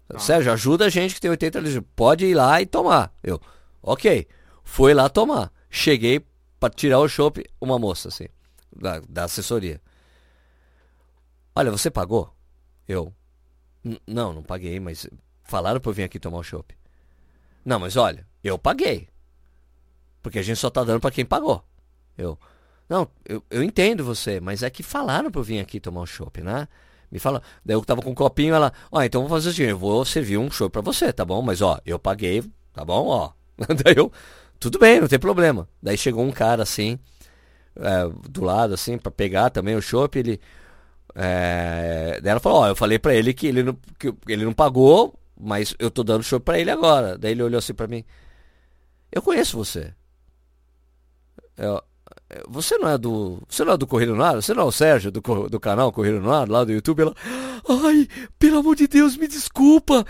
[0.07, 0.19] Ah.
[0.19, 1.83] Sérgio, ajuda a gente que tem 80 litros.
[1.95, 3.11] Pode ir lá e tomar.
[3.23, 3.41] Eu,
[3.81, 4.27] ok.
[4.63, 5.51] Foi lá tomar.
[5.69, 6.23] Cheguei,
[6.61, 8.27] para tirar o chopp, uma moça, assim,
[8.71, 9.81] da, da assessoria.
[11.55, 12.31] Olha, você pagou?
[12.87, 13.11] Eu.
[14.05, 15.07] Não, não paguei, mas
[15.43, 16.77] falaram para eu vir aqui tomar o chopp.
[17.65, 19.09] Não, mas olha, eu paguei.
[20.21, 21.65] Porque a gente só tá dando para quem pagou.
[22.15, 22.37] Eu.
[22.87, 26.05] Não, eu, eu entendo você, mas é que falaram para eu vir aqui tomar o
[26.05, 26.67] chopp, né?
[27.11, 27.41] Me fala.
[27.65, 30.37] Daí eu tava com um copinho, ela, ó, então vou fazer seguinte, eu vou servir
[30.37, 31.41] um chopp para você, tá bom?
[31.41, 33.07] Mas ó, eu paguei, tá bom?
[33.07, 33.31] Ó.
[33.83, 34.11] Daí eu,
[34.61, 35.67] tudo bem, não tem problema.
[35.81, 36.99] Daí chegou um cara assim,
[37.75, 40.39] é, do lado, assim, para pegar também o chopp, ele.
[41.15, 45.19] É, ela falou, ó, eu falei para ele que ele não, que ele não pagou,
[45.37, 47.17] mas eu tô dando chopp para ele agora.
[47.17, 48.05] Daí ele olhou assim para mim.
[49.11, 49.91] Eu conheço você.
[51.57, 51.81] Eu,
[52.47, 53.41] você não é do.
[53.49, 54.35] Você não é do Correio no Ar?
[54.35, 57.01] Você não é o Sérgio do, do canal Correio no Ar, lá do YouTube?
[57.01, 57.15] Ela.
[57.67, 60.05] Ai, pelo amor de Deus, me desculpa.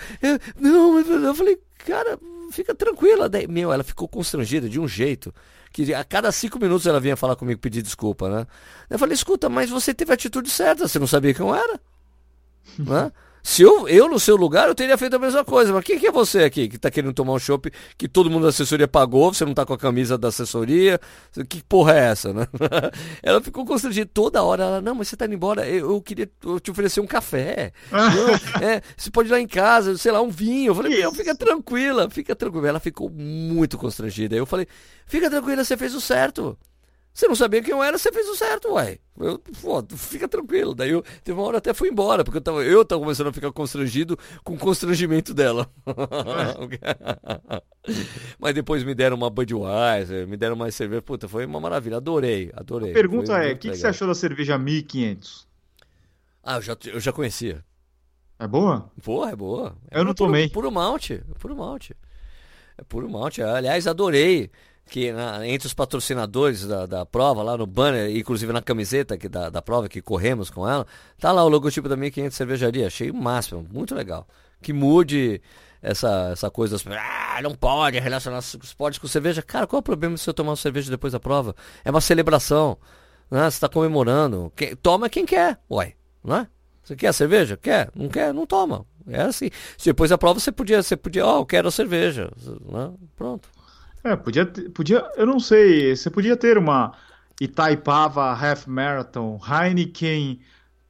[0.60, 2.20] Não, eu falei, cara,
[2.52, 3.30] fica tranquila.
[3.30, 5.34] Daí, meu, ela ficou constrangida de um jeito
[5.72, 8.48] que a cada cinco minutos ela vinha falar comigo pedir desculpa, né?
[8.90, 11.80] Eu falei, escuta, mas você teve a atitude certa, você não sabia quem eu era?
[12.78, 13.12] né?
[13.44, 15.74] Se eu, eu no seu lugar, eu teria feito a mesma coisa.
[15.74, 18.44] Mas quem que é você aqui que tá querendo tomar um chopp que todo mundo
[18.44, 21.00] da assessoria pagou, você não tá com a camisa da assessoria?
[21.50, 22.48] Que porra é essa, né?
[23.24, 24.64] ela ficou constrangida toda hora.
[24.64, 26.30] Ela, não, mas você tá indo embora, eu, eu queria
[26.62, 27.72] te oferecer um café.
[27.92, 30.72] não, é, você pode ir lá em casa, sei lá, um vinho.
[30.72, 32.70] Eu falei, meu, fica tranquila, fica tranquila.
[32.70, 34.36] Ela ficou muito constrangida.
[34.36, 34.68] Eu falei,
[35.06, 36.58] fica tranquila, você fez o certo.
[37.14, 38.98] Você não sabia quem eu era, você fez o certo, uai.
[39.20, 40.74] Eu, pô, fica tranquilo.
[40.74, 43.34] Daí eu, teve uma hora até fui embora, porque eu tava, eu tava começando a
[43.34, 45.70] ficar constrangido com o constrangimento dela.
[48.40, 51.02] Mas depois me deram uma Budweiser, me deram mais cerveja.
[51.02, 51.98] Puta, foi uma maravilha.
[51.98, 52.92] Adorei, adorei.
[52.92, 55.48] A pergunta foi é, o que, que, você achou da cerveja 1500?
[56.44, 57.64] Ah, eu já, eu já conhecia.
[58.40, 58.90] É boa?
[59.04, 59.76] Porra, é boa.
[59.92, 60.50] É eu não tomei.
[60.50, 61.96] Puro, puro malte, puro malte.
[62.78, 63.42] É puro malte.
[63.42, 64.50] Aliás, adorei
[64.90, 69.30] que na, entre os patrocinadores da, da prova, lá no banner, inclusive na camiseta que,
[69.30, 70.86] da, da prova que corremos com ela,
[71.20, 72.88] tá lá o logotipo da 1500 Cervejaria.
[72.88, 74.28] Achei o máximo, muito legal.
[74.62, 75.42] Que mude
[75.82, 79.42] essa, essa coisa das ah, não pode relacionar esporte com cerveja.
[79.42, 81.56] Cara, qual é o problema se eu tomar uma cerveja depois da prova?
[81.84, 82.78] É uma celebração.
[83.30, 83.42] Né?
[83.44, 84.52] Você está comemorando.
[84.82, 86.48] Toma quem quer, uai, não é?
[86.84, 87.58] Você quer a cerveja?
[87.58, 87.90] Quer?
[87.96, 88.34] Não quer?
[88.34, 88.86] Não toma.
[89.08, 89.50] É assim.
[89.84, 92.32] Depois da prova você podia, você podia, ó, oh, eu quero a cerveja.
[92.46, 92.92] Né?
[93.16, 93.50] Pronto.
[94.04, 96.94] É, podia, podia, eu não sei, você podia ter uma
[97.40, 100.40] Itaipava Half Marathon, Heineken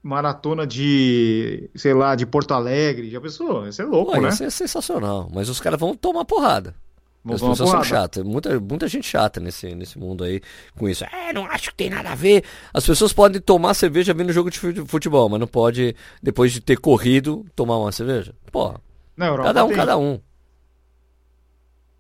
[0.04, 3.10] maratona de, sei lá, de Porto Alegre.
[3.10, 3.68] Já pensou?
[3.68, 4.30] Isso é louco, né?
[4.30, 5.30] Isso é sensacional.
[5.34, 6.76] Mas os caras vão tomar porrada.
[7.24, 8.24] Vão As pessoas são chatas.
[8.24, 10.42] Muita, muita gente chata nesse, nesse mundo aí
[10.76, 11.06] com isso.
[11.06, 12.44] É, não acho que tem nada a ver.
[12.74, 16.78] As pessoas podem tomar cerveja vendo jogo de futebol, mas não pode, depois de ter
[16.78, 18.34] corrido, tomar uma cerveja.
[18.52, 18.74] Pô,
[19.18, 19.78] cada um, tem.
[19.78, 20.20] cada um.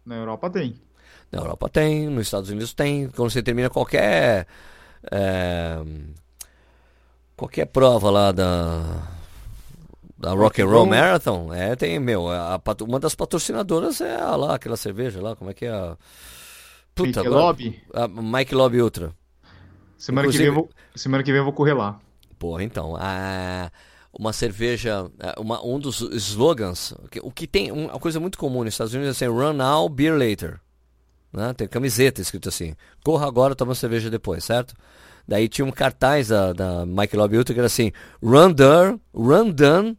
[0.04, 0.76] Na Europa tem.
[1.32, 3.08] Na Europa tem, nos Estados Unidos tem.
[3.10, 4.48] Quando você termina qualquer.
[5.12, 5.82] É,
[7.38, 9.08] qualquer prova lá da.
[10.17, 14.54] Da Rock and Roll Marathon, é, tem, meu, a, uma das patrocinadoras é a, lá,
[14.54, 15.98] aquela cerveja lá, como é que é a.
[16.94, 17.84] Puta, Mike Lobby?
[17.91, 19.15] A Mike Lobby Ultra.
[19.98, 22.00] Semana, Inclusive, que vem vou, semana que vem eu vou correr lá.
[22.38, 22.96] Porra, então.
[23.00, 23.72] A,
[24.13, 28.94] uma cerveja, uma, um dos slogans, o que tem, uma coisa muito comum nos Estados
[28.94, 30.60] Unidos é assim, Run now, beer later.
[31.32, 31.54] Né?
[31.54, 34.76] Tem camiseta escrito assim: corra agora, toma cerveja depois, certo?
[35.28, 37.91] Daí tinha um cartaz da, da Mike Lobby Ultra que era assim:
[38.22, 39.98] Run done, run done,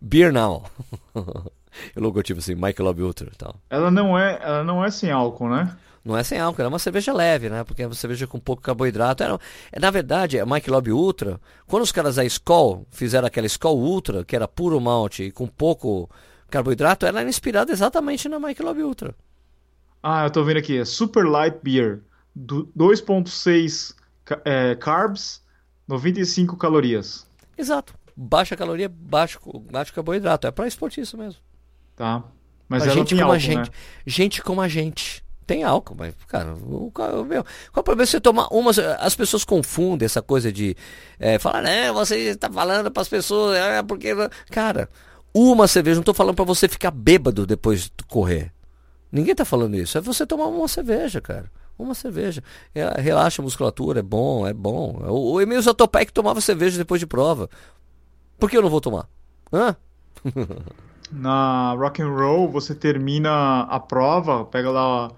[0.00, 0.64] beer now.
[1.14, 3.56] o logotipo assim, Mike Lobby Ultra tal.
[3.70, 5.76] Ela não é, ela não é sem álcool, né?
[6.02, 7.62] Não é sem álcool, é uma cerveja leve, né?
[7.62, 9.22] Porque é uma cerveja com pouco carboidrato.
[9.22, 9.38] Era,
[9.78, 14.24] na verdade, a Mike Lobby Ultra, quando os caras da Skol fizeram aquela Skol Ultra,
[14.24, 16.08] que era puro malte e com pouco
[16.48, 19.14] carboidrato, ela era inspirada exatamente na Mike Lobby Ultra.
[20.02, 22.00] Ah, eu tô vendo aqui, é Super Light Beer,
[22.36, 23.94] 2.6
[24.44, 25.42] é, carbs,
[25.86, 27.26] 95 calorias.
[27.56, 27.94] Exato.
[28.16, 29.38] Baixa caloria, baixo,
[29.70, 30.46] baixo carboidrato.
[30.46, 31.40] É para esportista mesmo.
[31.96, 32.22] Tá.
[32.68, 33.70] Mas pra ela gente tem como álcool, a gente.
[33.70, 33.76] Né?
[34.06, 35.24] Gente como a gente.
[35.46, 38.70] Tem álcool, mas, cara, o, o meu, qual o problema você tomar uma.
[39.00, 40.76] As pessoas confundem essa coisa de
[41.18, 44.14] é, falar, né, você está falando para as pessoas, é porque.
[44.50, 44.88] Cara,
[45.34, 48.52] uma cerveja, não estou falando para você ficar bêbado depois de correr.
[49.10, 49.98] Ninguém tá falando isso.
[49.98, 51.50] É você tomar uma cerveja, cara.
[51.78, 52.42] Uma cerveja.
[52.74, 55.02] É, relaxa a musculatura, é bom, é bom.
[55.08, 57.48] O, o Emílio Zatopek tomava cerveja depois de prova.
[58.38, 59.08] Por que eu não vou tomar?
[59.52, 59.74] Hã?
[61.10, 65.10] Na rock and roll, você termina a prova, pega lá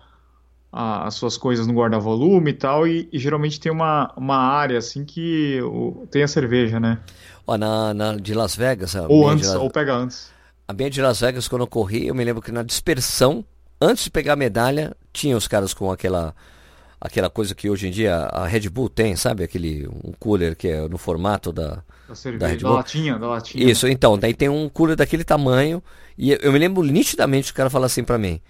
[0.73, 4.79] a, as suas coisas no guarda-volume e tal, e, e, geralmente tem uma, uma área
[4.79, 6.99] assim que o, tem a cerveja, né?
[7.47, 8.95] Ó, na, na de Las Vegas.
[8.95, 9.57] Ou antes, Las...
[9.57, 10.31] ou pega antes.
[10.67, 13.45] A minha de Las Vegas, quando eu corri, eu me lembro que na dispersão
[13.83, 16.35] antes de pegar a medalha, tinha os caras com aquela
[17.01, 19.43] aquela coisa que hoje em dia a Red Bull tem, sabe?
[19.43, 22.71] Aquele um cooler que é no formato da, da, cerveja, da Red Bull.
[22.71, 23.71] Da latinha, da latinha.
[23.71, 25.83] Isso, então, daí tem um cooler daquele tamanho
[26.17, 28.41] e eu me lembro nitidamente o cara falar assim para mim: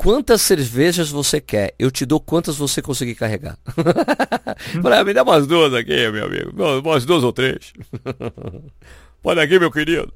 [0.00, 1.74] Quantas cervejas você quer?
[1.78, 3.58] Eu te dou quantas você conseguir carregar.
[4.82, 6.52] Falei, ah, me dá umas duas aqui, meu amigo.
[6.82, 7.74] Umas duas ou três.
[9.22, 10.10] Pode aqui, meu querido.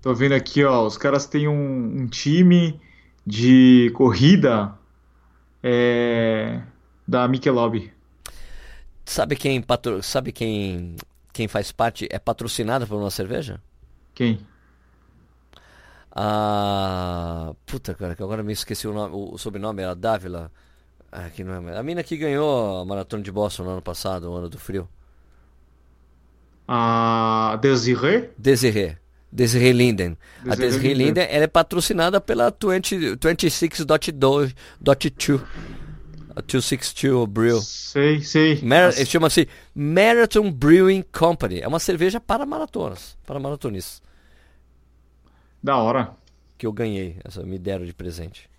[0.00, 0.86] Tô vendo aqui, ó.
[0.86, 2.80] Os caras têm um, um time
[3.26, 4.78] de corrida
[5.62, 6.62] é,
[7.06, 7.92] da Michelob.
[9.04, 10.02] Sabe quem patro...
[10.02, 10.96] sabe quem
[11.32, 13.60] quem faz parte é patrocinada por uma cerveja?
[14.14, 14.40] Quem?
[16.10, 20.50] A puta cara, que agora me esqueci o nome, o, sobrenome era Dávila.
[21.12, 24.30] Ah, que não é, a mina que ganhou a maratona de Boston no ano passado,
[24.30, 24.88] o ano do frio.
[26.66, 28.30] A Desiree?
[28.38, 28.96] Desiree.
[29.30, 30.16] Desiree Linden.
[30.42, 34.54] Desiree a Desiree Linden, Linden ela é patrocinada pela 20, 26.2.
[36.36, 37.60] A 262 Brew.
[37.62, 38.60] Sei, sei.
[38.62, 41.60] Mar Chama-se Marathon Brewing Company.
[41.60, 44.02] É uma cerveja para maratonas, para maratonistas.
[45.62, 46.12] Da hora.
[46.58, 48.50] Que eu ganhei, essa me deram de presente.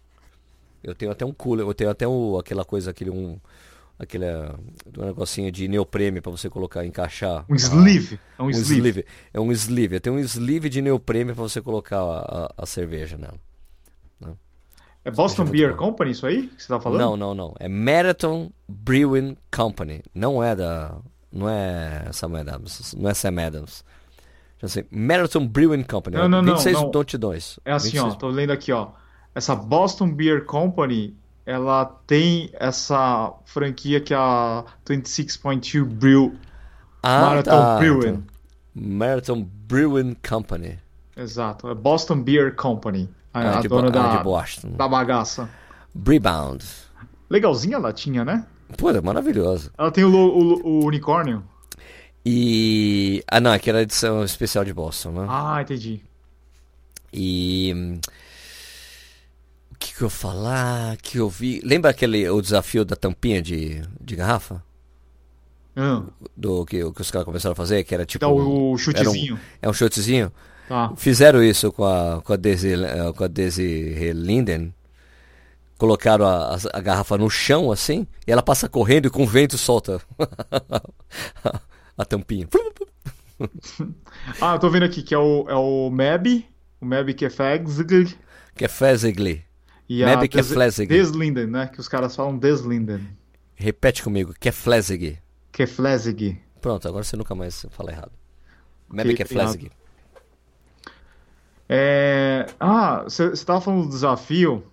[0.84, 3.39] Eu tenho até um cooler, eu tenho até o, aquela coisa, aquele um,
[3.99, 4.25] aquele
[4.97, 7.45] um negocinho de neoprene para você colocar, encaixar.
[7.49, 8.19] Um sleeve.
[8.38, 8.75] é um, um sleeve.
[8.75, 9.05] sleeve.
[9.33, 9.99] É um sleeve.
[9.99, 13.38] Tenho um sleeve de neoprene para você colocar a, a, a cerveja nela.
[14.19, 14.33] Né?
[15.03, 15.77] É Boston Beer bom.
[15.77, 16.99] Company isso aí que você tá falando?
[16.99, 17.55] Não, não, não.
[17.60, 20.03] É Marathon Brewing Company.
[20.13, 20.97] Não é da,
[21.31, 23.83] não é Sam Adams, não é Sam Adams.
[24.62, 26.17] Assim, Marathon Brewing Company.
[26.17, 26.91] Não, não, 26 não.
[26.91, 28.13] 26 É assim, 26.
[28.13, 28.89] ó, tô lendo aqui, ó.
[29.36, 31.15] Essa Boston Beer Company
[31.47, 36.36] ela tem essa franquia que é a 26.2 Brew
[37.01, 38.07] ah, Marathon tá, Brewing.
[38.10, 38.23] Então.
[38.75, 40.77] Marathon Brewing Company.
[41.15, 43.10] Exato, é Boston Beer Company.
[43.33, 44.71] A, ah, a de, dona da, de Boston.
[44.71, 45.49] da bagaça.
[45.95, 46.65] Brebound.
[47.29, 48.45] Legalzinha a latinha, né?
[48.77, 49.71] Pô, é maravilhosa.
[49.77, 51.41] Ela tem o, o, o, unicórnio.
[52.25, 53.23] E.
[53.31, 55.25] Ah, não, aquela edição especial de Boston, né?
[55.29, 56.03] Ah, entendi.
[57.13, 57.99] E
[59.80, 60.98] que, que eu falar?
[60.98, 61.62] Que eu vi.
[61.63, 64.63] Lembra aquele o desafio da tampinha de, de garrafa?
[65.76, 66.04] Ah.
[66.36, 68.26] Do que, que os caras começaram a fazer, que era tipo.
[68.26, 69.36] Então, o chutezinho.
[69.36, 70.32] Um, é um chutezinho?
[70.68, 70.92] Tá.
[70.98, 74.74] Fizeram isso com a, com a Daisy, eh, com a Daisy Linden.
[75.78, 79.28] Colocaram a, a, a, garrafa no chão assim, e ela passa correndo e com o
[79.28, 80.02] vento solta
[81.96, 82.50] a tampinha.
[84.42, 86.44] ah, eu tô vendo aqui que é o, é o Meb,
[86.82, 88.16] o Meb que é Fegzgl.
[88.56, 89.46] Que é Fezgli.
[89.89, 91.67] E Meb a Des Deslinden, né?
[91.67, 93.08] Que os caras falam Deslinden.
[93.56, 95.17] Repete comigo, Keflezig.
[95.52, 96.39] Keflezig.
[96.62, 98.12] Pronto, agora você nunca mais fala errado.
[98.91, 99.71] Meb Keflezig.
[101.69, 102.45] É...
[102.60, 104.63] Ah, você estava falando do desafio.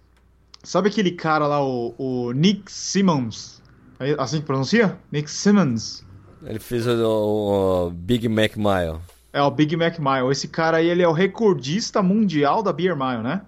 [0.62, 3.62] Sabe aquele cara lá, o, o Nick Simmons?
[4.00, 4.98] É assim que pronuncia?
[5.12, 6.04] Nick Simmons.
[6.42, 8.98] Ele fez o, o, Big Mac Mile.
[9.32, 10.30] É, o Big Mac Mile.
[10.30, 13.42] Esse cara aí, ele é o recordista mundial da Beer Mile, né?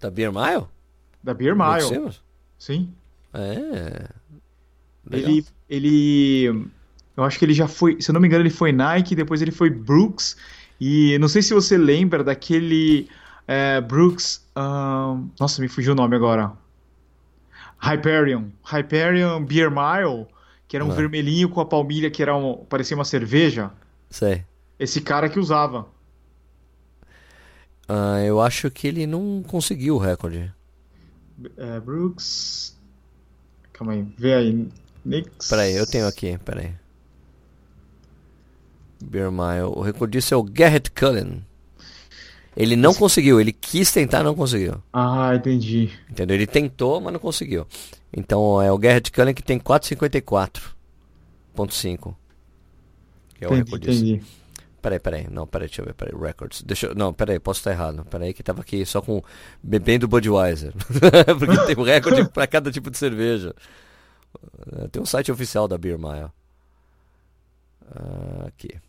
[0.00, 0.66] Da Beer Mile?
[1.22, 2.12] Da Beer Mile.
[2.58, 2.92] Sim.
[3.32, 4.08] É.
[5.08, 5.30] Legal.
[5.30, 6.68] Ele, ele.
[7.16, 8.00] Eu acho que ele já foi.
[8.00, 10.36] Se eu não me engano, ele foi Nike, depois ele foi Brooks.
[10.80, 13.08] E não sei se você lembra daquele.
[13.46, 14.44] É, Brooks.
[14.56, 16.52] Um, nossa, me fugiu o nome agora.
[17.78, 18.44] Hyperion.
[18.64, 20.26] Hyperion Beer Mile,
[20.66, 23.70] que era um vermelhinho com a palmilha que era um, parecia uma cerveja.
[24.10, 24.44] Sei.
[24.78, 25.86] Esse cara que usava.
[27.88, 30.52] Uh, eu acho que ele não conseguiu o recorde.
[31.56, 32.76] É, Brooks.
[33.72, 34.68] Calma aí, vê aí.
[35.04, 35.48] Nix.
[35.48, 36.74] Peraí, eu tenho aqui, peraí.
[39.02, 39.72] Beer Mile.
[39.74, 41.44] O recordista é o Garrett Cullen.
[42.56, 42.98] Ele não Esse...
[42.98, 44.82] conseguiu, ele quis tentar, não conseguiu.
[44.92, 45.90] Ah, entendi.
[46.10, 46.34] Entendeu?
[46.34, 47.66] Ele tentou, mas não conseguiu.
[48.12, 52.14] Então é o Garrett Cullen que tem 4,54.5.
[53.34, 54.04] Que é o entendi, recordista.
[54.04, 54.22] Entendi.
[54.80, 55.26] Peraí, peraí.
[55.30, 55.94] Não, peraí, deixa eu ver.
[55.94, 56.62] Peraí, records.
[56.62, 58.04] Deixa eu, não, peraí, posso estar errado.
[58.04, 59.22] Peraí, que tava aqui só com
[59.62, 60.72] bebendo Budweiser.
[61.38, 63.54] Porque tem um recorde para cada tipo de cerveja.
[64.34, 66.30] Uh, tem um site oficial da Beer Mile.
[67.82, 68.80] Uh, aqui.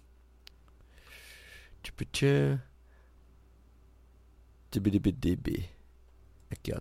[6.52, 6.80] Aqui, ó.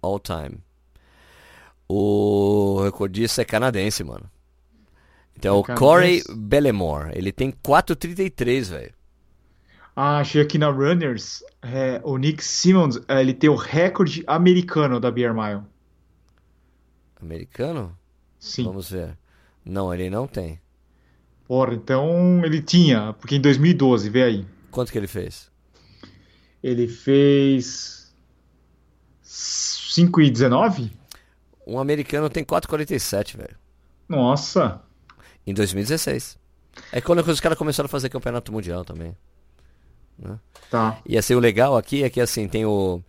[0.00, 0.58] All time.
[1.88, 4.30] O recordista é canadense, mano.
[5.42, 8.94] Então, o Corey Bellemore, ele tem 4,33, velho.
[9.96, 15.00] Ah, achei aqui na Runners, é, o Nick Simmons, é, ele tem o recorde americano
[15.00, 15.62] da Beer Mile.
[17.20, 17.98] Americano?
[18.38, 18.62] Sim.
[18.62, 19.18] Vamos ver.
[19.64, 20.60] Não, ele não tem.
[21.48, 24.46] Porra, então ele tinha, porque em 2012, vê aí.
[24.70, 25.50] Quanto que ele fez?
[26.62, 28.14] Ele fez
[29.24, 30.92] 5,19?
[31.66, 33.56] Um americano tem 4,47, velho.
[34.08, 34.80] Nossa.
[35.46, 36.38] Em 2016.
[36.90, 39.16] É quando os caras começaram a fazer campeonato mundial também.
[40.18, 40.38] Né?
[40.70, 40.98] Tá.
[41.04, 43.00] E assim, o legal aqui é que assim, tem o.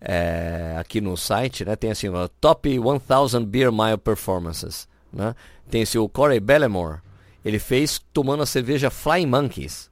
[0.00, 1.74] É, aqui no site, né?
[1.74, 4.88] Tem assim, o Top 1000 Beer Mile Performances.
[5.12, 5.34] Né?
[5.70, 7.00] Tem esse o Corey Bellemore.
[7.44, 9.90] Ele fez tomando a cerveja Flying Monkeys.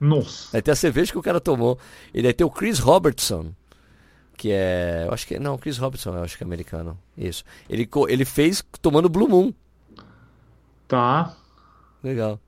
[0.00, 0.56] Nossa.
[0.56, 1.78] Aí tem a cerveja que o cara tomou.
[2.12, 3.52] E daí tem o Chris Robertson.
[4.36, 5.04] Que é.
[5.06, 5.38] Eu acho que.
[5.38, 6.98] Não, Chris Robertson, eu acho que é americano.
[7.16, 7.44] Isso.
[7.68, 9.52] Ele, ele fez tomando Blue Moon.
[10.86, 11.34] Tá.
[12.02, 12.38] Legal.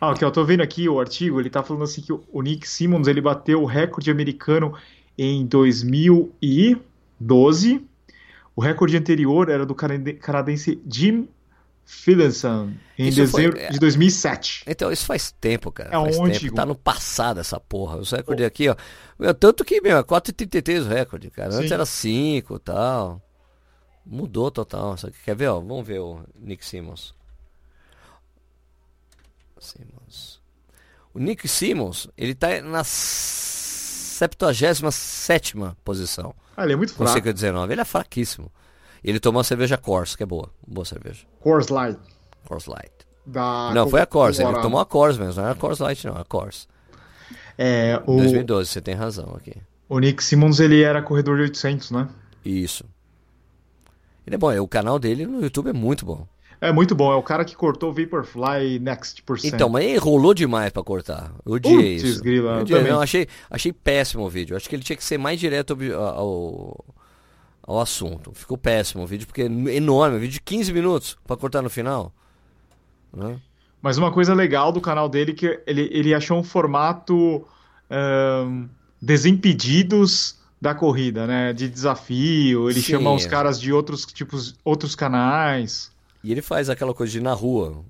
[0.00, 2.66] Ah, ok, eu tô vendo aqui o artigo, ele tá falando assim que o Nick
[2.68, 4.74] Simmons, ele bateu o recorde americano
[5.16, 7.84] em 2012.
[8.54, 11.28] O recorde anterior era do canadense Jim
[11.84, 14.64] Philipson, em isso dezembro foi, de 2007.
[14.66, 15.88] Então, isso faz tempo, cara.
[15.88, 16.38] É faz onde?
[16.38, 16.54] Tempo.
[16.54, 17.96] Tá no passado essa porra.
[17.96, 18.76] Os recordes aqui, ó.
[19.18, 21.54] Meu, tanto que, meu, é 4,33 o recorde, cara.
[21.54, 21.74] Antes Sim.
[21.74, 23.22] era 5 e tal.
[24.04, 24.96] Mudou total.
[25.24, 25.60] Quer ver, ó?
[25.60, 27.14] Vamos ver o Nick Simmons.
[29.60, 30.40] Simmons.
[31.14, 34.82] O Nick Simmons, ele tá na 77
[35.84, 36.34] posição.
[36.56, 37.22] Ah, ele é muito fraco.
[37.22, 37.72] Com 19.
[37.72, 38.50] Ele é fraquíssimo.
[39.02, 40.50] Ele tomou a cerveja Coors, que é boa.
[40.66, 41.24] Boa cerveja.
[41.40, 41.98] Coors Light.
[42.44, 42.92] Coors Light.
[43.24, 44.38] Da não, foi a Coors.
[44.38, 45.34] Ele tomou a Coors mesmo.
[45.40, 46.16] Não era a Coors Light, não.
[46.16, 46.68] A Coors.
[47.56, 48.16] É, o...
[48.16, 49.54] 2012, você tem razão aqui.
[49.88, 52.08] O Nick Simmons, ele era corredor de 800, né?
[52.44, 52.84] Isso.
[54.26, 54.56] Ele é bom.
[54.60, 56.26] O canal dele no YouTube é muito bom.
[56.60, 59.54] É muito bom, é o cara que cortou Vaporfly Next por cento.
[59.54, 61.32] Então, mas ele enrolou demais pra cortar.
[61.46, 62.20] Eu odiei isso.
[62.22, 64.56] Grila, eu não, achei, achei péssimo o vídeo.
[64.56, 66.84] Acho que ele tinha que ser mais direto ao,
[67.62, 68.32] ao assunto.
[68.34, 71.70] Ficou péssimo o vídeo, porque é enorme, um vídeo de 15 minutos pra cortar no
[71.70, 72.12] final.
[73.14, 73.38] Né?
[73.80, 77.46] Mas uma coisa legal do canal dele é que ele, ele achou um formato
[77.90, 78.68] um,
[79.00, 81.52] Desimpedidos da corrida, né?
[81.52, 82.68] De desafio.
[82.68, 85.92] Ele Sim, chama os caras de outros tipos, outros canais.
[86.28, 87.82] E ele faz aquela coisa de ir na rua.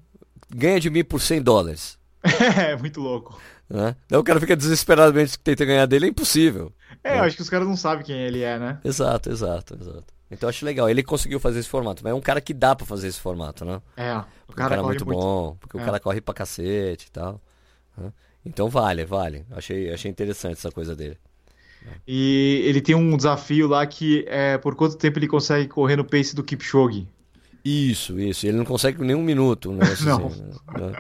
[0.49, 1.99] Ganha de mim por 100 dólares.
[2.57, 3.37] É, muito louco.
[3.69, 3.97] Né?
[4.09, 6.73] Daí o cara fica desesperadamente tenta ganhar dele, é impossível.
[7.03, 7.19] É, né?
[7.19, 8.79] eu acho que os caras não sabem quem ele é, né?
[8.85, 10.05] Exato, exato, exato.
[10.31, 10.89] Então eu acho legal.
[10.89, 13.65] Ele conseguiu fazer esse formato, mas é um cara que dá para fazer esse formato,
[13.65, 13.83] né?
[13.97, 15.83] É, o cara, o cara é muito, muito, bom, porque é.
[15.83, 17.41] o cara corre pra cacete e tal.
[17.97, 18.13] Né?
[18.47, 19.45] Então vale, vale.
[19.51, 21.19] Achei, achei interessante essa coisa dele.
[22.07, 26.05] E ele tem um desafio lá que é por quanto tempo ele consegue correr no
[26.05, 27.09] pace do Kipchoge.
[27.69, 28.47] Isso, isso.
[28.47, 29.85] Ele não consegue nem um minuto, né?
[30.05, 30.27] não.
[30.27, 30.93] Assim, né?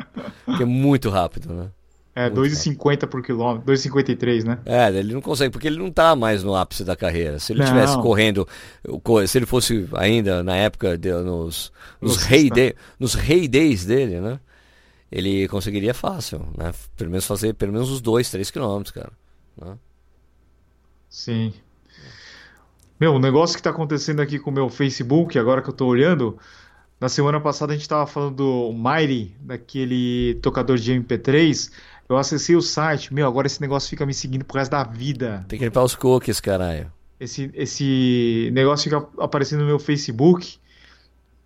[0.44, 1.70] Porque é muito rápido, né?
[2.14, 4.58] É, 2,50 por quilômetro, 2,53, né?
[4.66, 7.38] É, ele não consegue, porque ele não tá mais no ápice da carreira.
[7.38, 8.46] Se ele estivesse correndo,
[9.28, 14.20] se ele fosse ainda na época, de, nos, nos, rei de, nos rei days dele,
[14.20, 14.40] né?
[15.12, 16.72] Ele conseguiria fácil, né?
[16.96, 19.12] Pelo menos fazer pelo menos uns 2, 3 quilômetros, cara.
[19.56, 19.78] Né?
[21.08, 21.54] Sim.
[23.00, 25.88] Meu, o negócio que está acontecendo aqui com o meu Facebook, agora que eu estou
[25.88, 26.36] olhando,
[27.00, 31.70] na semana passada a gente estava falando do Mighty, daquele tocador de MP3.
[32.08, 35.44] Eu acessei o site, meu, agora esse negócio fica me seguindo pro resto da vida.
[35.46, 36.90] Tem que limpar os cookies, caralho.
[37.20, 40.58] Esse, esse negócio fica aparecendo no meu Facebook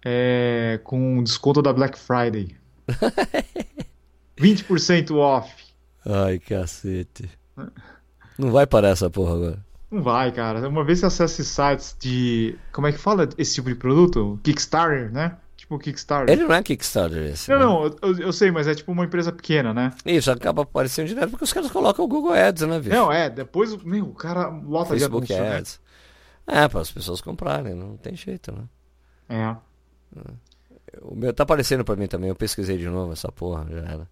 [0.04, 2.56] é, com desconto da Black Friday.
[4.38, 5.52] 20% off.
[6.04, 7.28] Ai, cacete.
[8.38, 9.71] Não vai parar essa porra agora.
[9.92, 10.66] Não vai, cara.
[10.66, 12.58] Uma vez você acessa sites de.
[12.72, 14.40] Como é que fala esse tipo de produto?
[14.42, 15.36] Kickstarter, né?
[15.54, 16.34] Tipo Kickstarter.
[16.34, 17.50] Ele não é Kickstarter esse.
[17.50, 17.64] Não, né?
[17.64, 19.92] não, eu, eu, sei, mas é tipo uma empresa pequena, né?
[20.06, 22.96] Isso, acaba aparecendo direto porque os caras colocam o Google Ads, né, bicho?
[22.96, 25.80] Não, é, depois, meu, o cara lota Facebook de anúncio, Ads.
[26.46, 26.64] Né?
[26.64, 28.64] É, para as pessoas comprarem, não tem jeito, né?
[29.28, 29.56] É.
[31.02, 34.08] O meu tá aparecendo para mim também, eu pesquisei de novo essa porra, já era.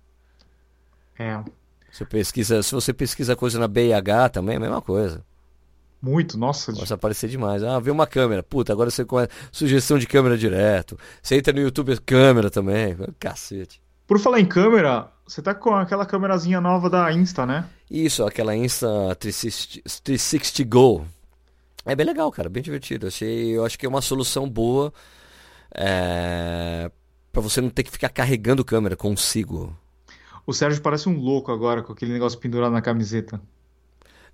[1.19, 1.43] É.
[1.91, 5.25] Você pesquisa, se você pesquisa coisa na BH também, é a mesma coisa.
[6.03, 6.73] Muito, nossa.
[6.73, 7.63] Começa a aparecer demais.
[7.63, 8.43] Ah, vê uma câmera.
[8.43, 9.31] Puta, agora você começa.
[9.53, 10.99] Sugestão de câmera direto.
[11.23, 12.97] Você entra no YouTube, câmera também.
[13.19, 13.83] Cacete.
[14.07, 17.65] Por falar em câmera, você tá com aquela câmerazinha nova da Insta, né?
[17.91, 18.89] Isso, aquela Insta
[19.21, 21.07] 360, 360 Go.
[21.85, 23.07] É bem legal, cara, bem divertido.
[23.07, 24.93] Achei, eu acho que é uma solução boa
[25.75, 26.91] é,
[27.33, 29.77] para você não ter que ficar carregando câmera consigo.
[30.47, 33.41] O Sérgio parece um louco agora com aquele negócio pendurado na camiseta.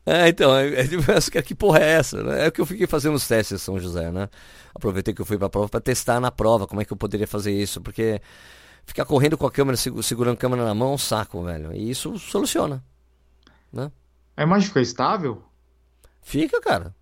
[0.07, 0.87] É, então, é, é,
[1.42, 2.23] que porra é essa?
[2.23, 2.45] Né?
[2.45, 4.29] É o que eu fiquei fazendo os testes em São José, né?
[4.73, 7.27] Aproveitei que eu fui pra prova para testar na prova como é que eu poderia
[7.27, 8.21] fazer isso, porque
[8.87, 11.73] ficar correndo com a câmera, segurando a câmera na mão é um saco, velho.
[11.75, 12.85] E isso soluciona,
[13.73, 13.90] né?
[14.37, 15.42] A imagem fica estável?
[16.23, 16.95] Fica, cara.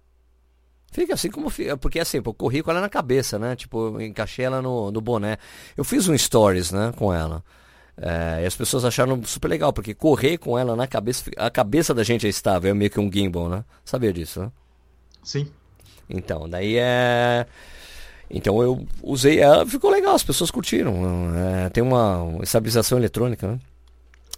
[0.93, 1.77] Fica assim como fica.
[1.77, 3.57] Porque assim, eu corri com ela na cabeça, né?
[3.57, 5.39] Tipo, eu encaixei ela no, no boné.
[5.77, 7.45] Eu fiz um stories, né, com ela.
[7.97, 11.95] É, e as pessoas acharam super legal, porque correr com ela na cabeça, a cabeça
[11.95, 13.65] da gente é estável, é meio que um gimbal, né?
[13.85, 14.53] Sabia disso, né?
[15.23, 15.49] Sim.
[16.09, 17.47] Então, daí é.
[18.29, 20.95] Então eu usei ela, ficou legal, as pessoas curtiram.
[21.37, 23.61] É, tem uma estabilização eletrônica, né?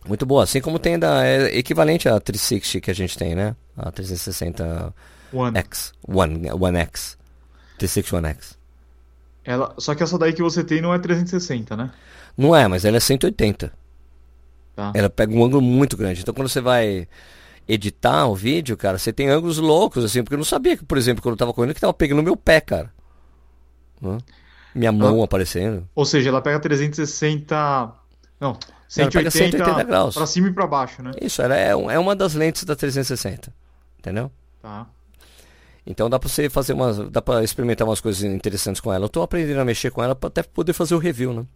[0.07, 3.57] Muito boa, assim como tem da é equivalente à 360 que a gente tem, né?
[3.77, 4.95] A 360
[5.33, 5.59] One.
[5.59, 7.19] X, One, One X,
[7.79, 8.57] 360 One X.
[9.47, 11.93] Ela, só que essa daí que você tem não é 360, né?
[12.37, 13.73] Não é, mas ela é 180.
[14.75, 14.93] Tá.
[14.95, 16.21] Ela pega um ângulo muito grande.
[16.21, 17.09] Então quando você vai
[17.69, 20.99] editar o vídeo, cara, você tem ângulos loucos, assim, porque eu não sabia que, por
[20.99, 22.93] exemplo, quando eu tava correndo, que tava pegando meu pé, cara.
[24.75, 25.89] Minha mão aparecendo.
[25.95, 27.93] Ou seja, ela pega 360.
[28.39, 28.59] Não,
[28.89, 30.15] 180, 180 graus.
[30.15, 31.13] Pra cima e pra baixo, né?
[31.21, 33.53] Isso, ela é, é uma das lentes da 360.
[33.99, 34.31] Entendeu?
[34.61, 34.87] Tá.
[35.87, 36.99] Então dá pra você fazer umas.
[37.11, 39.05] dá pra experimentar umas coisas interessantes com ela.
[39.05, 41.47] Eu tô aprendendo a mexer com ela pra até poder fazer o review, né?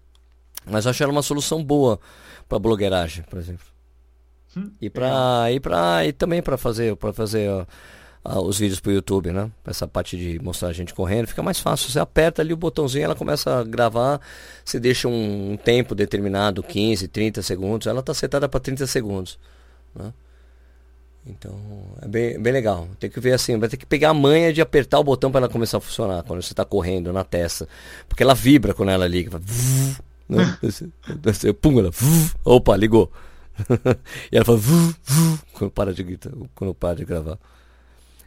[0.64, 1.98] Mas eu acho ela uma solução boa
[2.48, 3.66] para blogueiragem, por exemplo.
[4.56, 7.48] Hum, e para e para e também para fazer para fazer
[8.24, 9.50] ó, os vídeos pro YouTube, né?
[9.64, 11.90] Essa parte de mostrar a gente correndo, fica mais fácil.
[11.90, 14.20] Você aperta ali o botãozinho, ela começa a gravar,
[14.64, 19.38] você deixa um, um tempo determinado, 15, 30 segundos, ela tá setada para 30 segundos.
[19.94, 20.12] Né?
[21.26, 21.58] Então
[22.00, 22.88] é bem, bem legal.
[22.98, 25.40] Tem que ver assim, vai ter que pegar a manha de apertar o botão para
[25.40, 27.68] ela começar a funcionar quando você está correndo na testa.
[28.08, 29.40] Porque ela vibra quando ela liga.
[30.28, 30.58] Né?
[31.60, 31.90] Pum, ela.
[32.44, 33.10] Opa, ligou.
[34.32, 34.60] e ela fala
[35.52, 37.38] quando para de gritar, quando para de gravar.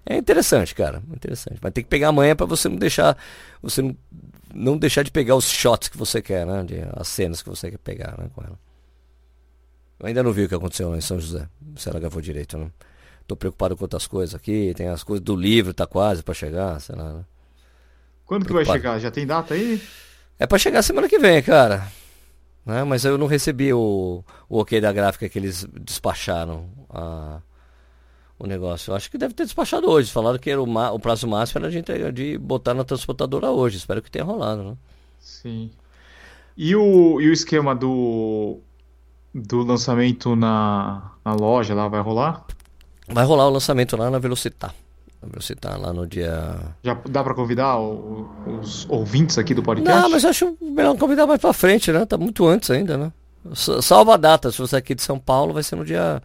[0.06, 1.02] É interessante, cara.
[1.14, 1.58] Interessante.
[1.62, 3.18] Mas tem que pegar a manha para você não deixar.
[3.62, 3.96] Você não,
[4.54, 6.64] não deixar de pegar os shots que você quer, né?
[6.64, 8.60] De, as cenas que você quer pegar né, com ela.
[10.00, 11.48] Eu ainda não vi o que aconteceu lá em São José.
[11.76, 12.72] Se ela gravou direito, não.
[13.26, 14.74] Tô preocupado com outras coisas aqui.
[14.76, 17.14] Tem as coisas do livro, tá quase para chegar, sei lá.
[17.14, 17.26] Né?
[18.26, 19.00] Quando que vai chegar?
[19.00, 19.82] Já tem data aí?
[20.38, 21.88] É para chegar semana que vem, cara.
[22.66, 22.84] Né?
[22.84, 27.42] Mas eu não recebi o, o ok da gráfica que eles despacharam a,
[28.38, 28.92] o negócio.
[28.92, 30.12] Eu acho que deve ter despachado hoje.
[30.12, 33.78] Falaram que era o, o prazo máximo era de, de botar na transportadora hoje.
[33.78, 34.78] Espero que tenha rolado, né?
[35.20, 35.72] Sim.
[36.56, 38.60] E o, e o esquema do
[39.34, 42.46] do lançamento na, na loja lá vai rolar?
[43.08, 44.74] Vai rolar o lançamento lá na Velocitar.
[45.22, 46.60] Na Velocitar lá no dia.
[46.84, 48.30] Já dá para convidar o,
[48.62, 50.02] os ouvintes aqui do podcast?
[50.02, 52.06] Não, mas acho melhor convidar mais para frente, né?
[52.06, 53.12] Tá muito antes ainda, né?
[53.82, 56.22] Salva a data, se você é aqui de São Paulo, vai ser no dia,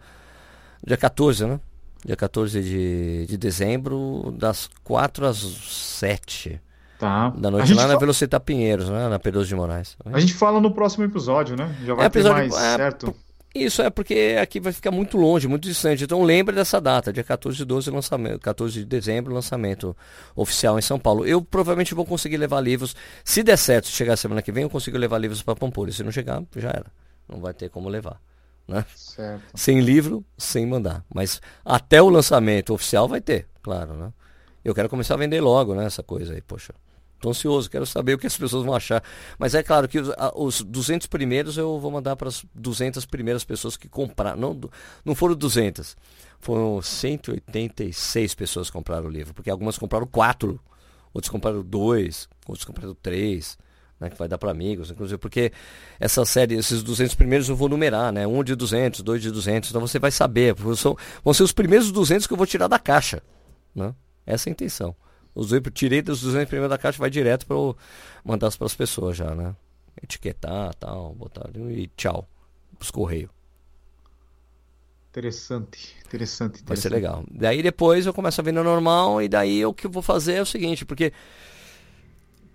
[0.85, 1.59] dia 14, né?
[2.05, 6.61] Dia 14 de, de dezembro, das 4 às 7.
[6.99, 7.29] Tá.
[7.29, 9.07] Da noite lá na Velocitar Pinheiros, né?
[9.07, 9.95] Na Pedroso de Moraes.
[10.03, 11.73] A gente fala no próximo episódio, né?
[11.85, 13.15] Já vai é, ter episódio, mais, é, certo?
[13.55, 16.03] Isso é porque aqui vai ficar muito longe, muito distante.
[16.03, 19.95] Então lembre dessa data, dia 14 de 12, lançamento, 14 de dezembro, lançamento
[20.35, 21.25] oficial em São Paulo.
[21.25, 22.93] Eu provavelmente vou conseguir levar livros.
[23.23, 25.93] Se der certo, se chegar semana que vem, eu consigo levar livros para Pampulha.
[25.93, 26.87] Se não chegar, já era.
[27.29, 28.19] Não vai ter como levar.
[28.67, 28.85] Né?
[28.93, 29.41] Certo.
[29.55, 31.03] Sem livro, sem mandar.
[31.11, 34.11] Mas até o lançamento oficial vai ter, claro, né?
[34.65, 35.85] Eu quero começar a vender logo, né?
[35.85, 36.73] Essa coisa aí, poxa.
[37.19, 39.03] Estou ansioso, quero saber o que as pessoas vão achar.
[39.37, 43.43] Mas é claro que os, os 200 primeiros eu vou mandar para as 200 primeiras
[43.43, 44.39] pessoas que compraram.
[44.39, 44.59] Não,
[45.03, 45.97] não foram 200,
[46.39, 49.33] foram 186 pessoas que compraram o livro.
[49.33, 50.61] Porque algumas compraram quatro,
[51.13, 53.57] outros compraram dois, outros compraram três.
[53.99, 55.51] Né, que vai dar para amigos, inclusive, porque
[55.99, 58.25] essa série, esses 200 primeiros eu vou numerar, né?
[58.25, 60.55] Um de 200, dois de 200, então você vai saber.
[60.77, 63.21] São, vão ser os primeiros 200 que eu vou tirar da caixa,
[63.75, 63.93] né?
[64.25, 64.95] Essa é a intenção.
[65.39, 67.55] Usei, tirei dos 200 primeiros da caixa, vai direto para
[68.23, 69.55] mandar para as pessoas já, né?
[70.01, 72.27] Etiquetar, tal, botar e tchau.
[72.79, 73.29] Os correios.
[75.09, 76.67] Interessante, interessante, interessante.
[76.67, 77.23] Vai ser legal.
[77.31, 80.41] Daí depois eu começo a vender normal e daí o que eu vou fazer é
[80.41, 81.11] o seguinte, porque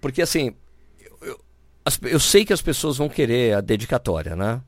[0.01, 0.55] porque assim,
[1.01, 1.41] eu, eu,
[2.11, 4.63] eu sei que as pessoas vão querer a dedicatória, né?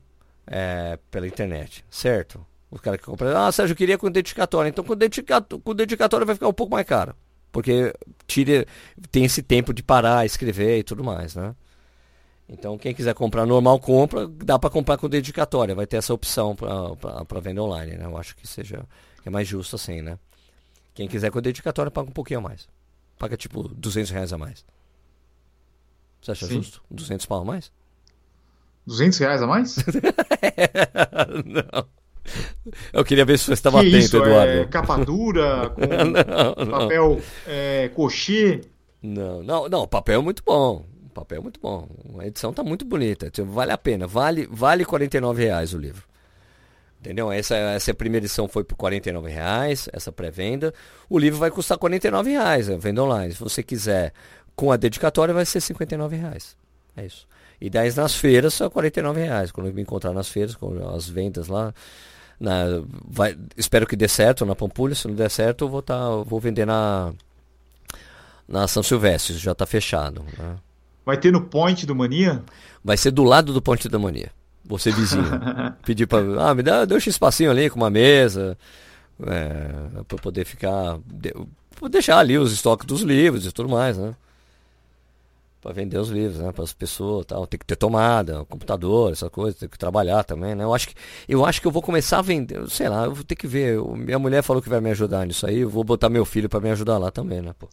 [0.45, 2.45] É, pela internet, certo?
[2.69, 4.69] O cara que compra, ah, Sérgio, eu queria com dedicatória.
[4.69, 7.15] Então com dedicatória, com dedicatória vai ficar um pouco mais caro.
[7.51, 7.93] Porque
[8.25, 8.65] tira,
[9.11, 11.55] tem esse tempo de parar, escrever e tudo mais, né?
[12.49, 14.27] Então, quem quiser comprar normal, compra.
[14.27, 15.75] Dá para comprar com dedicatória.
[15.75, 18.05] Vai ter essa opção para venda online, né?
[18.05, 18.85] Eu acho que seja
[19.25, 20.17] é mais justo assim, né?
[20.93, 22.67] Quem quiser com dedicatória, paga um pouquinho a mais.
[23.19, 24.65] Paga, tipo, 200 reais a mais.
[26.21, 26.53] Você acha Sim.
[26.55, 26.81] justo?
[26.89, 27.71] 200 pau a mais?
[28.85, 29.75] 200 reais a mais?
[31.45, 31.96] Não.
[32.91, 34.17] Eu queria ver se você estava atento, isso?
[34.17, 34.53] Eduardo.
[34.53, 38.61] É capa dura, com não, papel é, cochê?
[39.01, 40.85] Não, não, não, papel é muito bom.
[41.05, 41.87] O papel é muito bom.
[42.19, 43.31] A edição está muito bonita.
[43.45, 44.05] Vale a pena.
[44.05, 46.03] Vale, vale 49 reais o livro.
[46.99, 47.31] Entendeu?
[47.31, 50.73] Essa, essa primeira edição foi por 49 reais, essa pré-venda.
[51.09, 53.33] O livro vai custar 49 reais, é, venda online.
[53.33, 54.13] Se você quiser
[54.55, 56.57] com a dedicatória, vai ser 59 reais.
[56.95, 57.27] É isso.
[57.61, 59.51] E 10 nas feiras são 49 reais.
[59.51, 61.73] Quando eu me encontrar nas feiras, com as vendas lá,
[62.39, 62.65] na,
[63.07, 64.93] vai, espero que dê certo na Pampulha.
[64.93, 67.13] Se não der certo, eu vou, tá, vou vender na,
[68.47, 69.37] na São Silvestre.
[69.37, 70.23] Já está fechado.
[70.37, 70.55] Né?
[71.05, 72.43] Vai ter no Point do Mania?
[72.83, 74.31] Vai ser do lado do Point da Mania.
[74.65, 75.25] Você vizinho.
[75.85, 76.49] Pedir para.
[76.49, 78.57] Ah, me dá, deixa um espacinho ali com uma mesa.
[79.25, 80.99] É, para poder ficar.
[81.05, 81.33] De,
[81.89, 84.13] deixar ali os estoques dos livros e tudo mais, né?
[85.61, 87.45] Para vender os livros, né, para as pessoas, tal.
[87.47, 90.63] Tem que ter tomada, computador, essa coisa, tem que trabalhar também, né?
[90.63, 90.95] Eu acho que
[91.27, 93.81] eu acho que eu vou começar a vender, sei lá, eu vou ter que ver.
[93.81, 96.59] Minha mulher falou que vai me ajudar nisso aí, eu vou botar meu filho para
[96.59, 97.67] me ajudar lá também, né, pô.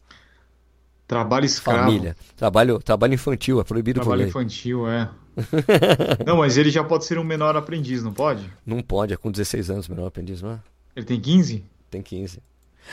[1.06, 1.80] Trabalho escravo.
[1.80, 2.16] Família.
[2.34, 4.28] Trabalho, trabalho infantil, é proibido Trabalho por lei.
[4.30, 5.10] infantil, é.
[6.26, 8.50] não, mas ele já pode ser um menor aprendiz, não pode?
[8.64, 10.60] Não pode, é com 16 anos menor aprendiz, não é?
[10.96, 11.64] Ele tem 15?
[11.90, 12.40] Tem 15.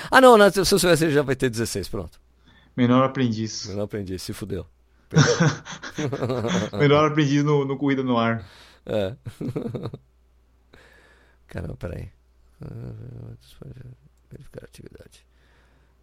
[0.09, 2.19] Ah, não, não se eu soubesse ele já vai ter 16, pronto.
[2.75, 3.67] Menor aprendiz.
[3.67, 4.65] Menor aprendiz, se fudeu.
[6.77, 8.45] Melhor aprendiz no, no Corrida no Ar.
[8.85, 9.15] É.
[11.47, 12.09] Caramba, peraí.
[14.29, 15.25] Verificar a atividade.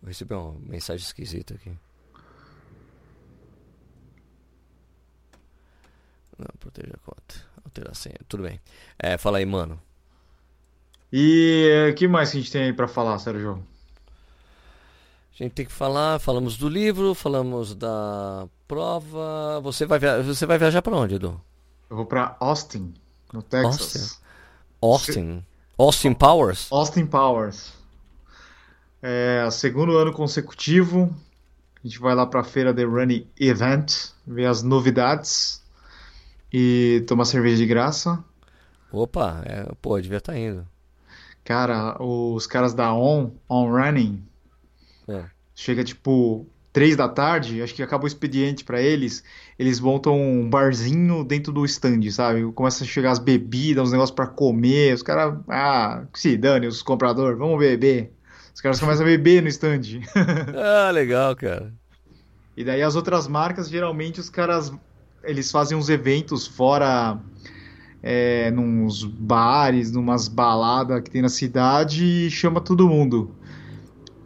[0.02, 1.72] Eu recebi uma mensagem esquisita aqui.
[6.38, 7.34] Não, proteja a conta.
[7.64, 8.18] Alterar a senha.
[8.28, 8.60] Tudo bem.
[8.98, 9.80] É, fala aí, mano.
[11.12, 13.66] E o que mais que a gente tem aí pra falar, Sérgio?
[15.38, 19.60] A gente tem que falar, falamos do livro, falamos da prova.
[19.62, 20.20] Você vai, via...
[20.20, 21.40] você vai viajar para onde, Edu?
[21.88, 22.92] Eu vou para Austin,
[23.32, 24.20] no Texas.
[24.82, 25.12] Austin.
[25.30, 25.44] Austin.
[25.78, 26.66] Austin Powers?
[26.72, 27.72] Austin Powers.
[29.00, 31.14] É, segundo ano consecutivo,
[31.82, 35.62] a gente vai lá para a feira The Running Event, ver as novidades
[36.52, 38.24] e tomar cerveja de graça.
[38.90, 40.66] Opa, é, pô, devia estar tá indo.
[41.44, 44.26] Cara, os caras da On, On Running.
[45.58, 49.24] Chega tipo três da tarde, acho que acaba o expediente para eles,
[49.58, 52.44] eles montam um barzinho dentro do stand, sabe?
[52.52, 56.80] Começa a chegar as bebidas, uns negócios para comer, os caras, ah, se dane os
[56.80, 58.12] compradores, vamos beber.
[58.54, 59.80] Os caras começam a beber no stand.
[60.54, 61.72] ah, legal, cara.
[62.56, 64.72] E daí as outras marcas, geralmente os caras,
[65.24, 67.18] eles fazem uns eventos fora
[68.00, 73.34] é, nos bares, numas baladas que tem na cidade e chama todo mundo.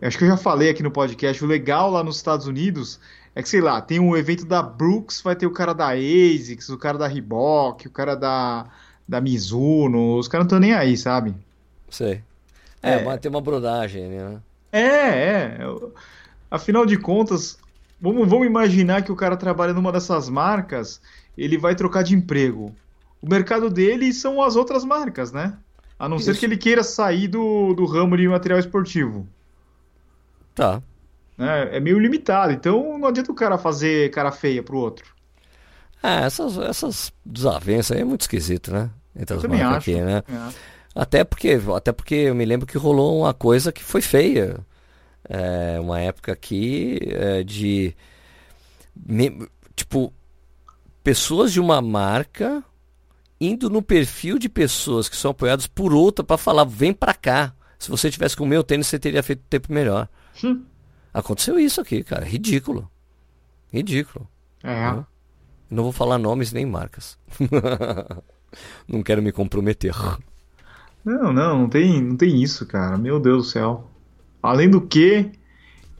[0.03, 2.99] Acho que eu já falei aqui no podcast, o legal lá nos Estados Unidos
[3.35, 6.69] é que, sei lá, tem um evento da Brooks, vai ter o cara da ASICS,
[6.69, 8.67] o cara da Reebok, o cara da,
[9.09, 11.35] da Mizuno, os caras não estão nem aí, sabe?
[11.89, 12.21] Sei.
[12.83, 14.41] É, é tem uma brodagem, né?
[14.73, 15.59] É, é.
[16.51, 17.59] Afinal de contas,
[18.01, 21.01] vamos, vamos imaginar que o cara trabalha numa dessas marcas,
[21.39, 22.75] ele vai trocar de emprego
[23.23, 25.57] o mercado dele são as outras marcas, né?
[25.97, 26.27] A não Isso.
[26.27, 29.27] ser que ele queira sair do, do ramo de material esportivo.
[30.55, 30.83] Tá.
[31.39, 35.13] É, é meio limitado, então não adianta o cara fazer cara feia pro outro.
[36.03, 38.91] É, essas, essas desavenças aí é muito esquisito, né?
[39.15, 39.77] Entre eu as marcas acho.
[39.77, 40.23] aqui, né?
[40.95, 44.59] Até porque, até porque eu me lembro que rolou uma coisa que foi feia.
[45.29, 47.95] É, uma época aqui é, de.
[48.95, 50.13] Me, tipo,
[51.03, 52.63] pessoas de uma marca
[53.41, 57.55] indo no perfil de pessoas que são apoiadas por outra para falar, vem para cá.
[57.79, 60.09] Se você tivesse com o meu tênis, você teria feito tempo melhor.
[60.43, 60.65] Hum.
[61.13, 62.25] Aconteceu isso aqui, cara.
[62.25, 62.91] Ridículo.
[63.73, 64.29] Ridículo.
[64.63, 64.91] É.
[64.91, 65.07] Não,
[65.71, 67.19] não vou falar nomes nem marcas.
[68.89, 69.95] não quero me comprometer.
[71.05, 72.97] Não, não, não tem, não tem isso, cara.
[72.97, 73.91] Meu Deus do céu.
[74.43, 75.33] Além do que,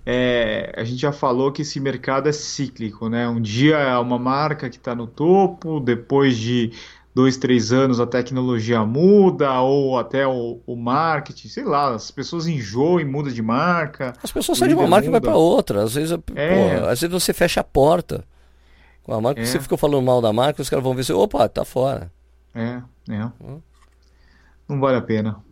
[0.05, 3.29] é, a gente já falou que esse mercado é cíclico, né?
[3.29, 6.73] Um dia é uma marca que está no topo, depois de
[7.15, 12.47] dois, três anos a tecnologia muda, ou até o, o marketing, sei lá, as pessoas
[12.47, 14.15] enjoam e mudam de marca.
[14.23, 15.19] As pessoas saem de uma marca muda.
[15.19, 15.83] e vai para outra.
[15.83, 16.79] Às vezes, é.
[16.79, 18.25] pô, às vezes você fecha a porta.
[19.03, 19.45] Com a marca é.
[19.45, 22.11] você ficou falando mal da marca, os caras vão ver você, opa, tá fora.
[22.55, 23.25] É, é.
[23.41, 23.61] Hum.
[24.69, 25.43] Não vale a pena.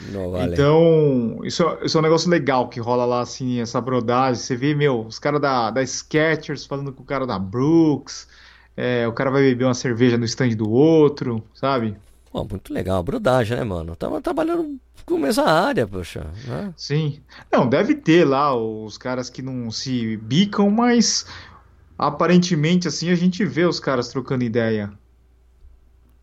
[0.00, 0.52] Vale.
[0.52, 4.42] Então, isso, isso é um negócio legal que rola lá, assim, essa brodagem.
[4.42, 8.28] Você vê, meu, os caras da, da Skechers falando com o cara da Brooks,
[8.76, 11.96] é, o cara vai beber uma cerveja no stand do outro, sabe?
[12.30, 13.96] Pô, muito legal, brodagem, né, mano?
[13.96, 16.26] Tava trabalhando com a mesma área, poxa.
[16.46, 16.74] Né?
[16.76, 17.20] Sim.
[17.50, 21.26] Não, deve ter lá os caras que não se bicam, mas
[21.98, 24.92] aparentemente assim a gente vê os caras trocando ideia.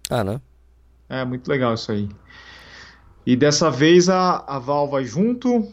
[0.10, 0.40] Ah, né?
[1.10, 2.08] É, muito legal isso aí.
[3.26, 5.72] E dessa vez a, a Val vai junto,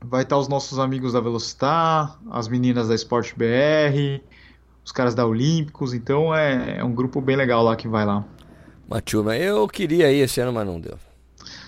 [0.00, 4.22] vai estar os nossos amigos da Velocitar, as meninas da Sport BR,
[4.88, 8.24] os caras da Olímpicos, então é, é um grupo bem legal lá que vai lá.
[8.88, 10.96] Uma turma, eu queria ir esse ano, mas não deu.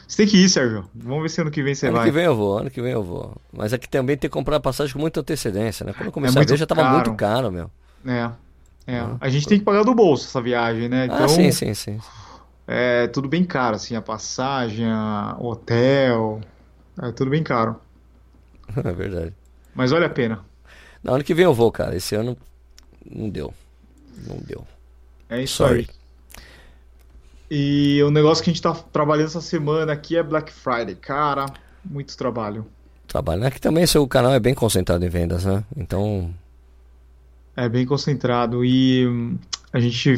[0.08, 0.88] Você tem que ir, Sérgio.
[0.94, 2.04] Vamos ver se ano que vem você ano vai.
[2.04, 3.36] Ano que vem eu vou, ano que vem eu vou.
[3.52, 5.92] Mas aqui também tem que comprar passagem com muita antecedência, né?
[5.92, 6.94] Quando eu comecei é a ver já tava caro.
[6.94, 7.70] muito caro, meu.
[8.06, 8.30] É.
[8.86, 9.06] É.
[9.20, 11.02] A gente tem que pagar do bolso essa viagem, né?
[11.02, 12.00] Ah, então, ah, sim, sim, sim.
[12.66, 14.86] É tudo bem caro, assim, a passagem,
[15.38, 16.40] o hotel.
[17.02, 17.76] É tudo bem caro.
[18.82, 19.34] É verdade.
[19.74, 20.40] Mas vale a pena.
[21.04, 21.94] Na ano que vem eu vou, cara.
[21.94, 22.34] Esse ano
[23.08, 23.54] não deu.
[24.26, 24.66] Não deu.
[25.28, 25.88] É isso Sorry.
[25.88, 26.00] aí.
[27.50, 30.94] E o negócio que a gente tá trabalhando essa semana aqui é Black Friday.
[30.94, 31.46] Cara,
[31.84, 32.66] muito trabalho.
[33.08, 33.44] Trabalho.
[33.44, 35.64] Aqui também seu canal é bem concentrado em vendas, né?
[35.76, 36.32] Então.
[37.56, 38.64] É bem concentrado.
[38.64, 39.36] E hum,
[39.72, 40.16] a gente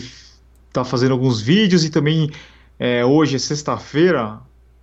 [0.73, 2.31] tá fazendo alguns vídeos e também
[2.79, 4.39] é, hoje é sexta-feira.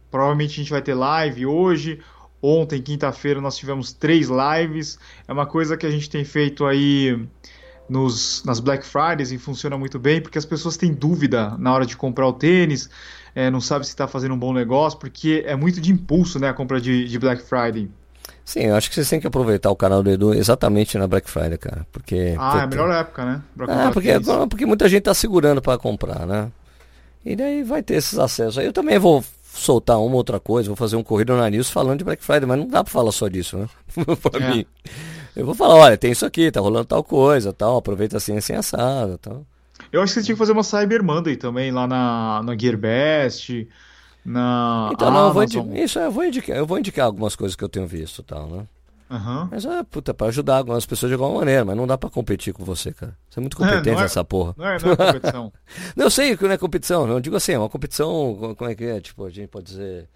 [0.10, 2.00] Provavelmente a gente vai ter live hoje.
[2.42, 4.98] Ontem, quinta-feira, nós tivemos três lives.
[5.28, 7.28] É uma coisa que a gente tem feito aí
[7.90, 11.86] nos, nas Black Fridays e funciona muito bem, porque as pessoas têm dúvida na hora
[11.86, 12.90] de comprar o tênis,
[13.34, 16.50] é, não sabe se está fazendo um bom negócio, porque é muito de impulso né,
[16.50, 17.90] a compra de, de Black Friday.
[18.46, 21.30] Sim, eu acho que vocês têm que aproveitar o canal do Edu exatamente na Black
[21.30, 21.86] Friday, cara.
[21.92, 22.36] Porque.
[22.38, 23.42] Ah, é a melhor época, né?
[23.68, 24.10] É, porque,
[24.50, 26.52] porque muita gente tá segurando para comprar, né?
[27.24, 28.58] E daí vai ter esses acessos.
[28.58, 29.24] Aí eu também vou
[29.54, 32.58] soltar uma outra coisa, vou fazer um corrido na news falando de Black Friday, mas
[32.58, 33.68] não dá pra falar só disso, né?
[34.22, 34.50] pra é.
[34.50, 34.66] mim.
[35.40, 38.54] Eu vou falar, olha, tem isso aqui, tá rolando tal coisa, tal, aproveita assim, assim,
[38.54, 39.46] assado, tal.
[39.92, 43.68] Eu acho que você tinha que fazer uma Cyber Monday também, lá na, na GearBest,
[44.26, 47.56] na Então, não, eu vou indicar, isso, eu vou indicar, eu vou indicar algumas coisas
[47.56, 48.68] que eu tenho visto, tal, né?
[49.10, 49.48] Uhum.
[49.50, 52.54] Mas é, puta, pra ajudar algumas pessoas de alguma maneira, mas não dá pra competir
[52.54, 53.18] com você, cara.
[53.28, 54.54] Você é muito competente é, é, nessa porra.
[54.56, 55.54] Não é, não é competição.
[55.96, 57.16] não, eu sei que não é competição, não.
[57.16, 59.02] Eu digo assim, é uma competição, como é que é?
[59.02, 60.08] Tipo, a gente pode dizer,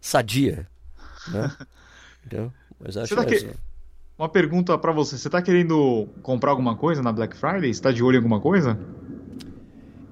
[0.00, 0.66] sadia,
[1.28, 1.52] né?
[2.26, 2.52] Entendeu?
[2.80, 3.36] Mas acho tá que...
[3.36, 3.50] Assim.
[4.22, 7.74] Uma pergunta para você, você tá querendo comprar alguma coisa na Black Friday?
[7.74, 8.78] Você tá de olho em alguma coisa?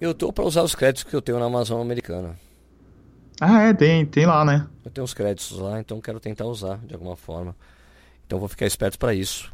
[0.00, 2.36] Eu tô para usar os créditos que eu tenho na Amazon americana.
[3.40, 4.66] Ah, é, tem, tem lá, né?
[4.84, 7.54] Eu tenho os créditos lá, então quero tentar usar de alguma forma.
[8.26, 9.52] Então vou ficar esperto para isso.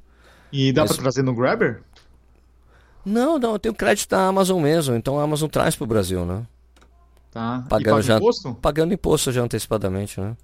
[0.51, 0.93] E dá Mas...
[0.93, 1.83] para trazer no Grabber?
[3.05, 6.47] Não, não, eu tenho crédito da Amazon mesmo, então a Amazon traz pro Brasil, né?
[7.31, 7.63] Tá.
[7.69, 8.55] Pagando já imposto?
[8.55, 10.35] Pagando imposto já antecipadamente, né?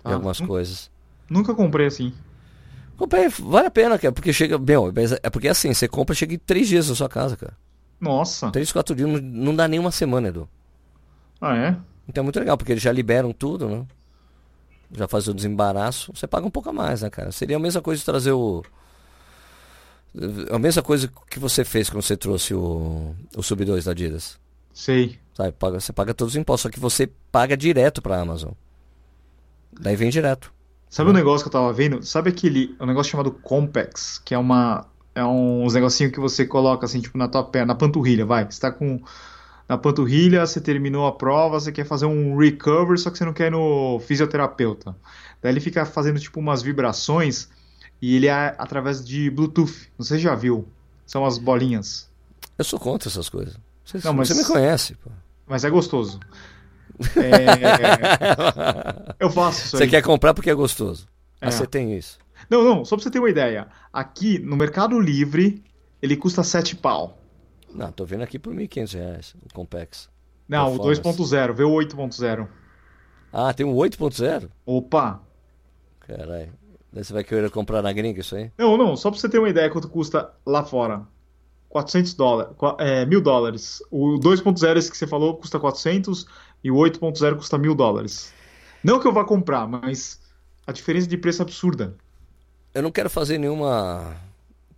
[0.00, 0.10] Tá.
[0.10, 0.88] De algumas coisas.
[1.28, 2.14] Nunca comprei assim.
[3.02, 4.56] Comprei, vale a pena, cara, porque chega.
[4.56, 4.92] Meu,
[5.24, 7.52] é porque assim, você compra chega em três dias na sua casa, cara.
[8.00, 8.48] Nossa.
[8.52, 10.48] Três, quatro dias, não, não dá nem uma semana, Edu.
[11.40, 11.76] Ah, é?
[12.08, 13.84] Então é muito legal, porque eles já liberam tudo, né?
[14.92, 17.32] já faz o desembaraço, você paga um pouco a mais, né, cara?
[17.32, 18.62] Seria a mesma coisa de trazer o.
[20.52, 24.38] A mesma coisa que você fez quando você trouxe o, o Sub 2 da Adidas.
[24.72, 25.18] Sei.
[25.34, 28.52] Sabe, paga, você paga todos os impostos, só que você paga direto pra Amazon.
[29.72, 30.52] Daí vem direto.
[30.92, 32.02] Sabe o um negócio que eu tava vendo?
[32.02, 36.84] Sabe aquele um negócio chamado Compex, que é uma é uns negocinho que você coloca
[36.84, 38.44] assim, tipo na tua perna, na panturrilha, vai.
[38.44, 39.00] Você tá com
[39.66, 43.32] na panturrilha, você terminou a prova, você quer fazer um recover, só que você não
[43.32, 44.94] quer ir no fisioterapeuta.
[45.40, 47.48] Daí ele fica fazendo tipo umas vibrações
[48.00, 49.90] e ele é através de Bluetooth.
[49.96, 50.68] Você já viu?
[51.06, 52.06] São as bolinhas.
[52.58, 53.56] Eu sou contra essas coisas.
[53.82, 54.28] Você, não, mas...
[54.28, 54.94] você me conhece.
[54.96, 55.10] Pô.
[55.46, 56.20] Mas é gostoso.
[57.16, 59.14] É...
[59.18, 59.90] Eu faço isso Você aí.
[59.90, 61.08] quer comprar porque é gostoso.
[61.40, 61.46] É.
[61.46, 62.18] Ah, você tem isso.
[62.48, 63.66] Não, não, só pra você ter uma ideia.
[63.92, 65.62] Aqui no Mercado Livre,
[66.00, 67.18] ele custa 7 pau.
[67.72, 70.08] Não, tô vendo aqui por R$ 1.500 o Compex.
[70.48, 72.46] Não, o 2.0, vê o 8.0.
[73.32, 74.50] Ah, tem um 8.0?
[74.66, 75.22] Opa!
[76.00, 76.52] Caralho.
[76.92, 78.52] Daí você vai querer comprar na gringa isso aí?
[78.58, 81.06] Não, não, só pra você ter uma ideia quanto custa lá fora.
[81.70, 83.82] 400 dólares, é, mil dólares.
[83.90, 86.26] O 2.0, esse que você falou, custa 400
[86.62, 88.32] e o 8.0 custa mil dólares.
[88.82, 90.20] Não que eu vá comprar, mas
[90.66, 91.94] a diferença de preço é absurda.
[92.74, 94.16] Eu não quero fazer nenhuma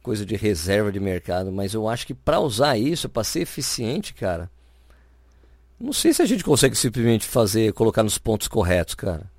[0.02, 4.12] coisa de reserva de mercado, mas eu acho que para usar isso, para ser eficiente,
[4.12, 4.50] cara,
[5.80, 9.30] não sei se a gente consegue simplesmente fazer, colocar nos pontos corretos, cara.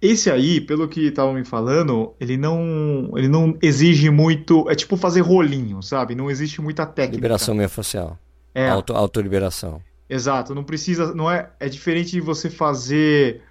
[0.00, 4.96] Esse aí, pelo que estavam me falando, ele não, ele não exige muito, é tipo
[4.96, 6.14] fazer rolinho, sabe?
[6.14, 7.16] Não existe muita técnica.
[7.16, 8.18] Liberação miofascial.
[8.54, 8.68] É.
[8.68, 9.82] Auto, autoliberação.
[10.10, 13.42] Exato, não precisa, não é, é diferente de você fazer,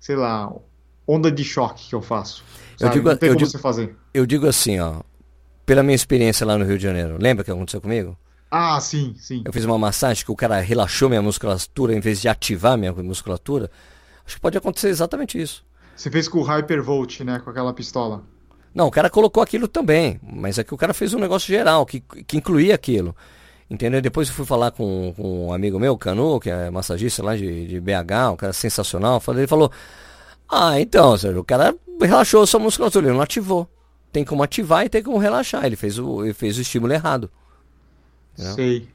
[0.00, 0.50] sei lá,
[1.06, 2.42] onda de choque que eu faço.
[2.78, 2.90] Sabe?
[2.90, 3.94] Eu digo, não tem eu como digo, você fazer.
[4.14, 5.02] Eu digo assim, ó,
[5.66, 7.18] pela minha experiência lá no Rio de Janeiro.
[7.20, 8.16] Lembra que aconteceu comigo?
[8.50, 9.42] Ah, sim, sim.
[9.44, 12.94] Eu fiz uma massagem que o cara relaxou minha musculatura em vez de ativar minha
[12.94, 13.70] musculatura.
[14.24, 15.62] Acho que pode acontecer exatamente isso.
[15.94, 17.40] Você fez com o Hypervolt, né?
[17.40, 18.22] Com aquela pistola.
[18.74, 20.18] Não, o cara colocou aquilo também.
[20.22, 23.14] Mas é que o cara fez um negócio geral, que, que incluía aquilo.
[23.68, 24.00] Entendeu?
[24.00, 27.66] Depois eu fui falar com, com um amigo meu, Canu, que é massagista lá de,
[27.66, 29.20] de BH, um cara sensacional.
[29.28, 29.70] Ele falou:
[30.48, 33.68] Ah, então, o cara relaxou sua musculatura, ele não ativou
[34.16, 35.66] tem como ativar e tem como relaxar.
[35.66, 37.30] Ele fez o, ele fez o estímulo errado.
[38.32, 38.54] Entendeu?
[38.54, 38.88] Sei.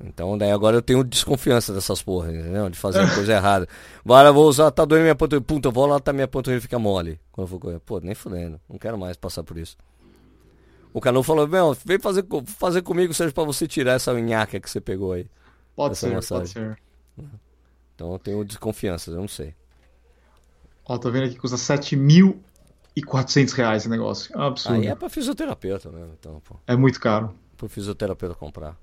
[0.00, 2.70] Então daí agora eu tenho desconfiança dessas porras, entendeu?
[2.70, 3.68] De fazer a coisa errada.
[4.04, 5.44] Agora vou usar, tá doendo minha panturrilha.
[5.44, 7.18] Puta, eu vou lá, tá minha panturrilha fica mole.
[7.32, 7.80] Quando eu for correr.
[7.80, 8.60] Pô, nem fudendo.
[8.70, 9.76] Não quero mais passar por isso.
[10.92, 14.68] O Canu falou, meu, vem fazer, fazer comigo, seja pra você tirar essa unhaca que
[14.68, 15.26] você pegou aí.
[15.76, 16.52] Pode ser, massagem.
[16.54, 16.78] pode ser.
[17.94, 19.54] Então eu tenho desconfiança, eu não sei.
[20.84, 22.42] Ó, tô vendo aqui que custa 7 mil
[22.96, 24.34] e 400 reais esse negócio.
[24.34, 24.80] É um absurdo.
[24.80, 26.56] Aí é pra fisioterapeuta mesmo, então, pô.
[26.66, 27.34] É muito caro.
[27.56, 28.76] Pro fisioterapeuta comprar.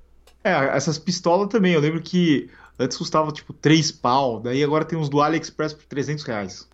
[0.44, 1.74] É, essas pistolas também.
[1.74, 5.86] Eu lembro que antes custava tipo 3 pau, daí agora tem uns do AliExpress por
[5.86, 6.70] 300 reais.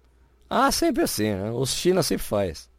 [0.50, 1.52] Ah, sempre assim, né?
[1.52, 2.70] Os China sempre faz.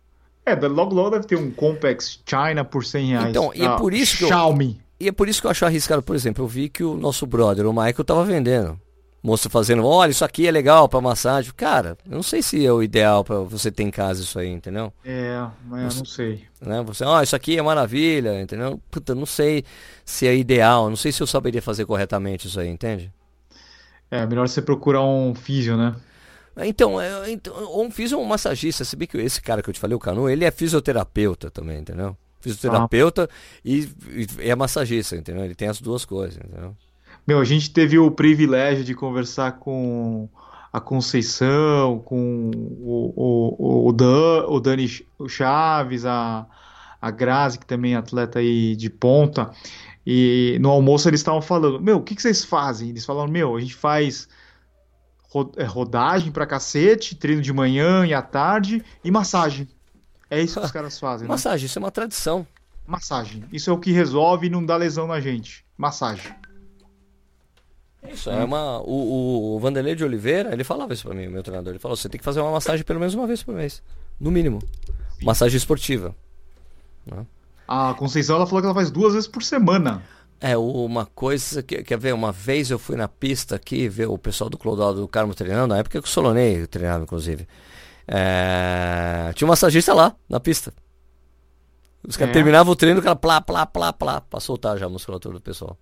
[0.44, 3.28] É, logo logo deve ter um Compex China por 100 reais.
[3.28, 4.80] Então, e é por isso que Xiaomi.
[4.98, 6.96] Eu, e é por isso que eu acho arriscado, por exemplo, eu vi que o
[6.96, 8.78] nosso brother, o Michael, tava vendendo
[9.22, 11.52] moço fazendo, olha, isso aqui é legal para massagem.
[11.56, 14.48] Cara, eu não sei se é o ideal para você ter em casa isso aí,
[14.48, 14.92] entendeu?
[15.04, 16.44] É, mas eu não sei.
[16.60, 16.82] Né?
[16.82, 18.80] Você, ó, oh, isso aqui é maravilha, entendeu?
[18.90, 19.64] Puta, não sei
[20.04, 23.12] se é ideal, não sei se eu saberia fazer corretamente isso aí, entende?
[24.10, 25.94] É, melhor você procurar um físio, né?
[26.56, 29.80] Então, é, então um físio ou um massagista, sabia que esse cara que eu te
[29.80, 32.16] falei, o Canu, ele é fisioterapeuta também, entendeu?
[32.40, 33.58] Fisioterapeuta ah.
[33.64, 33.88] e,
[34.40, 35.44] e é massagista, entendeu?
[35.44, 36.76] Ele tem as duas coisas, entendeu?
[37.26, 40.28] Meu, a gente teve o privilégio de conversar com
[40.72, 42.50] a Conceição, com
[42.80, 44.88] o, o, o, Dan, o Dani
[45.28, 46.46] Chaves, a,
[47.00, 49.50] a Grazi, que também é atleta aí de ponta.
[50.04, 52.88] E no almoço eles estavam falando: Meu, o que, que vocês fazem?
[52.88, 54.28] Eles falaram: Meu, a gente faz
[55.66, 59.68] rodagem pra cacete, treino de manhã e à tarde e massagem.
[60.30, 61.26] É isso que os caras fazem.
[61.26, 61.32] Né?
[61.32, 62.46] Massagem, isso é uma tradição.
[62.86, 63.44] Massagem.
[63.52, 65.64] Isso é o que resolve e não dá lesão na gente.
[65.76, 66.32] Massagem.
[68.10, 68.80] Isso, é uma.
[68.80, 71.72] O, o Vanderlei de Oliveira, ele falava isso pra mim, meu treinador.
[71.72, 73.82] Ele falou: você tem que fazer uma massagem pelo menos uma vez por mês.
[74.18, 74.58] No mínimo.
[75.22, 76.14] Massagem esportiva.
[77.06, 77.24] Né?
[77.66, 80.02] A Conceição ela falou que ela faz duas vezes por semana.
[80.44, 84.18] É, uma coisa, que, quer ver, uma vez eu fui na pista aqui ver o
[84.18, 87.46] pessoal do Clodoaldo do Carmo treinando, na época que o Solonei treinava, inclusive.
[88.08, 90.74] É, tinha um massagista lá, na pista.
[92.02, 92.34] Os caras é.
[92.34, 95.40] terminavam o treino, o cara plá, plá, plá, plá, pra soltar já a musculatura do
[95.40, 95.78] pessoal.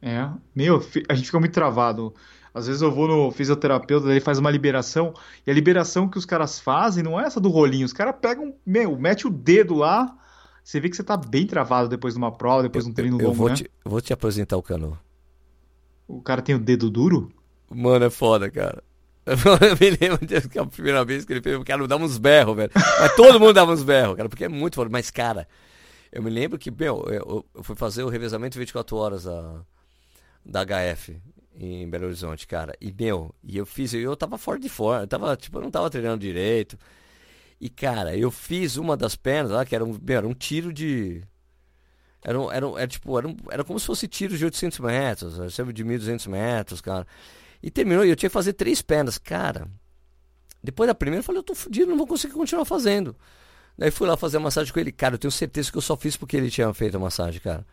[0.00, 2.14] É, meu, a gente fica muito travado.
[2.54, 5.12] Às vezes eu vou no fisioterapeuta, ele faz uma liberação,
[5.46, 7.84] e a liberação que os caras fazem não é essa do rolinho.
[7.84, 10.16] Os caras pegam, meu, mete o dedo lá,
[10.70, 13.20] você vê que você tá bem travado depois de uma prova, depois de um treino
[13.20, 13.56] eu, longo, vou né?
[13.56, 14.96] Te, eu vou te apresentar o cano.
[16.06, 17.32] O cara tem o dedo duro?
[17.68, 18.80] Mano, é foda, cara.
[19.26, 19.36] Eu
[19.80, 22.70] me lembro que a primeira vez que ele fez, o cara dava uns berros, velho.
[22.74, 24.88] Mas todo mundo dava uns berros, cara, porque é muito foda.
[24.90, 25.46] Mas, cara,
[26.10, 29.62] eu me lembro que, meu, eu, eu fui fazer o revezamento 24 horas da,
[30.44, 31.20] da HF
[31.54, 32.74] em Belo Horizonte, cara.
[32.80, 35.70] E, meu, e eu fiz, eu tava fora de forma, eu tava, tipo, eu não
[35.70, 36.78] tava treinando direito.
[37.60, 41.22] E, cara, eu fiz uma das pernas lá, que era um, era um tiro de.
[42.22, 44.78] Era, um, era, um, era, tipo, era, um, era como se fosse tiro de 800
[44.80, 47.06] metros, sempre de 1.200 metros, cara.
[47.62, 49.18] E terminou, e eu tinha que fazer três pernas.
[49.18, 49.68] Cara,
[50.62, 53.14] depois da primeira eu falei, eu tô fudido, não vou conseguir continuar fazendo.
[53.76, 54.92] Daí fui lá fazer a massagem com ele.
[54.92, 57.66] Cara, eu tenho certeza que eu só fiz porque ele tinha feito a massagem, cara.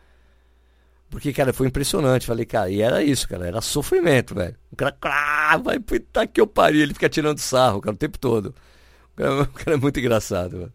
[1.10, 2.26] Porque, cara, foi impressionante.
[2.26, 3.46] Falei, cara, e era isso, cara.
[3.46, 4.56] Era sofrimento, velho.
[4.70, 6.82] O cara, vai, puta que eu pariu.
[6.82, 8.54] Ele fica tirando sarro, cara, o tempo todo.
[9.18, 10.72] O cara, o cara é muito engraçado.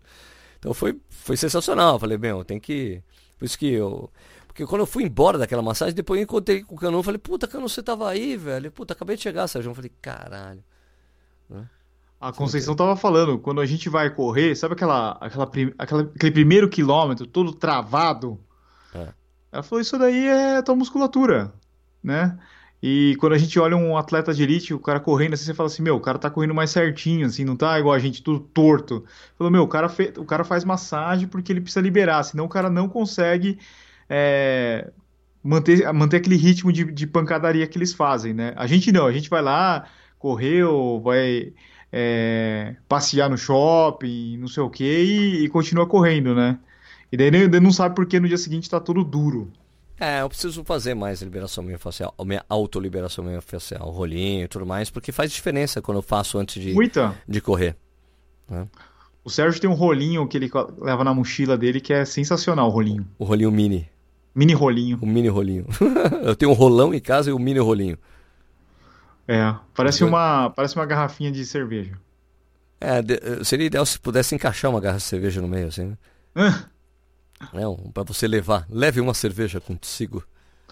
[0.60, 1.98] Então foi, foi sensacional.
[1.98, 3.02] Falei, meu, tem que.
[3.39, 4.12] Por isso que eu.
[4.48, 7.02] Porque quando eu fui embora daquela massagem, depois eu encontrei com o Canu.
[7.02, 8.72] Falei, puta, Canu, você tava aí, velho.
[8.72, 9.72] Puta, acabei de chegar, Sérgio.
[9.72, 10.64] Eu falei, caralho.
[11.50, 11.68] Né?
[12.22, 16.70] A Conceição tava falando, quando a gente vai correr, sabe aquela, aquela, aquela aquele primeiro
[16.70, 18.39] quilômetro todo travado?
[18.94, 19.10] É.
[19.52, 21.54] Ela falou, isso daí é tua musculatura,
[22.02, 22.38] né?
[22.86, 25.68] E quando a gente olha um atleta de elite, o cara correndo assim, você fala
[25.68, 28.42] assim, meu, o cara tá correndo mais certinho, assim, não tá igual a gente, tudo
[28.42, 29.06] torto.
[29.38, 30.12] Falou, meu, o cara, fe...
[30.18, 33.58] o cara faz massagem porque ele precisa liberar, senão o cara não consegue
[34.10, 34.92] é...
[35.42, 38.54] manter, manter aquele ritmo de, de pancadaria que eles fazem, né?
[38.58, 39.88] A gente não, a gente vai lá,
[40.20, 41.54] correu, vai
[41.90, 42.76] é...
[42.90, 46.60] passear no shopping, não sei o que, e, continua correndo, né?
[47.10, 47.32] E daí
[47.62, 49.54] não sabe porque no dia seguinte tá tudo duro.
[50.00, 55.12] É, eu preciso fazer mais liberação miofascial, minha autoliberação miofascial, rolinho e tudo mais, porque
[55.12, 57.16] faz diferença quando eu faço antes de, Muita.
[57.28, 57.76] de correr.
[58.50, 58.68] Né?
[59.24, 62.72] O Sérgio tem um rolinho que ele leva na mochila dele que é sensacional, o
[62.72, 63.08] rolinho.
[63.18, 63.88] O rolinho mini.
[64.36, 64.98] Mini rolinho.
[65.02, 65.66] O mini rolinho.
[66.26, 67.98] eu tenho um rolão em casa e um mini rolinho.
[69.28, 71.98] É, parece uma, parece uma garrafinha de cerveja.
[72.82, 73.02] É,
[73.46, 75.98] seria ideal se pudesse encaixar uma garrafa de cerveja no meio, assim, né?
[77.52, 78.66] Não, para você levar.
[78.70, 80.24] Leve uma cerveja consigo.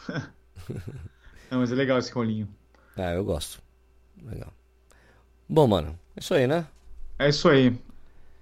[1.49, 2.47] Não, mas é legal esse rolinho.
[2.95, 3.61] Ah, eu gosto.
[4.24, 4.53] Legal.
[5.49, 6.65] Bom, mano, é isso aí, né?
[7.19, 7.78] É isso aí.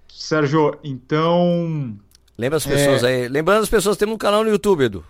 [0.08, 1.98] Sérgio, então.
[2.38, 3.06] Lembra as pessoas é...
[3.06, 3.28] aí.
[3.28, 5.04] Lembrando as pessoas, temos um canal no YouTube, Edu.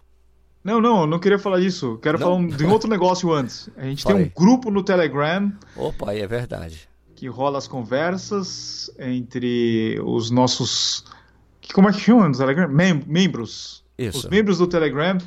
[0.62, 1.98] Não, não, não queria falar disso.
[2.02, 2.26] Quero não?
[2.26, 3.68] falar um, de um outro negócio antes.
[3.76, 4.32] A gente Fala tem um aí.
[4.34, 5.52] grupo no Telegram.
[5.76, 6.88] Opa, aí é verdade.
[7.14, 11.04] Que rola as conversas entre os nossos
[11.72, 12.68] como é que chama no Telegram?
[12.68, 13.84] Mem membros.
[13.98, 14.18] Isso.
[14.18, 15.18] Os membros do Telegram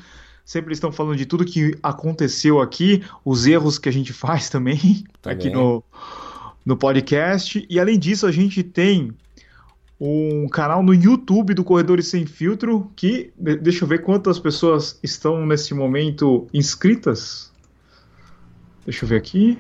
[0.44, 5.04] sempre estão falando de tudo que aconteceu aqui, os erros que a gente faz também,
[5.22, 5.38] também.
[5.38, 5.84] aqui no,
[6.66, 7.66] no podcast.
[7.70, 9.12] E além disso, a gente tem
[10.00, 15.46] um canal no YouTube do Corredores Sem Filtro, que deixa eu ver quantas pessoas estão
[15.46, 17.52] nesse momento inscritas.
[18.86, 19.58] Deixa eu ver aqui.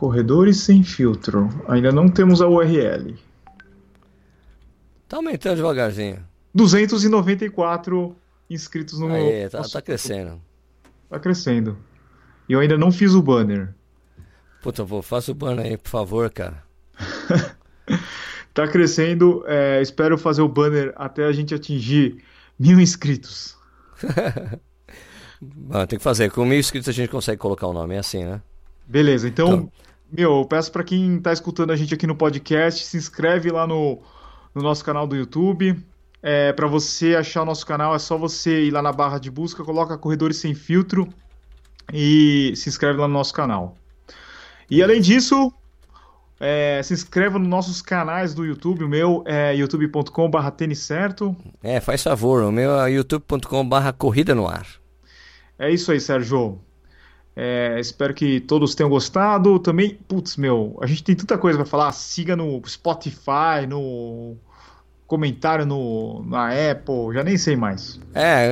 [0.00, 1.50] Corredores sem filtro.
[1.68, 3.18] Ainda não temos a URL.
[5.06, 6.26] Tá aumentando devagarzinho.
[6.54, 8.16] 294
[8.48, 9.12] inscritos no.
[9.12, 10.40] Aê, tá, tá crescendo.
[11.10, 11.76] Tá crescendo.
[12.48, 13.74] E eu ainda não fiz o banner.
[14.62, 16.64] Puta, vou, faça o banner aí, por favor, cara.
[18.54, 19.44] tá crescendo.
[19.46, 22.24] É, espero fazer o banner até a gente atingir
[22.58, 23.54] mil inscritos.
[25.90, 26.30] tem que fazer.
[26.30, 28.40] Com mil inscritos a gente consegue colocar o nome, é assim, né?
[28.88, 29.72] Beleza, então, então
[30.12, 33.66] meu, eu peço para quem está escutando a gente aqui no podcast, se inscreve lá
[33.66, 33.98] no,
[34.54, 35.76] no nosso canal do YouTube.
[36.22, 39.30] É, para você achar o nosso canal, é só você ir lá na barra de
[39.30, 41.08] busca, coloca Corredores Sem Filtro.
[41.92, 43.76] e se inscreve lá no nosso canal.
[44.70, 45.52] E além disso,
[46.38, 48.84] é, se inscreva nos nossos canais do YouTube.
[48.84, 51.36] O meu é youtube.com/barra certo.
[51.62, 52.42] É, faz favor.
[52.44, 54.66] O meu é youtube.com/barra corrida no ar.
[55.58, 56.58] É isso aí, Sérgio.
[57.42, 59.58] É, espero que todos tenham gostado.
[59.58, 61.90] Também, putz, meu, a gente tem tanta coisa para falar.
[61.92, 64.36] Siga no Spotify, no
[65.06, 67.98] comentário no, na Apple, já nem sei mais.
[68.12, 68.46] É,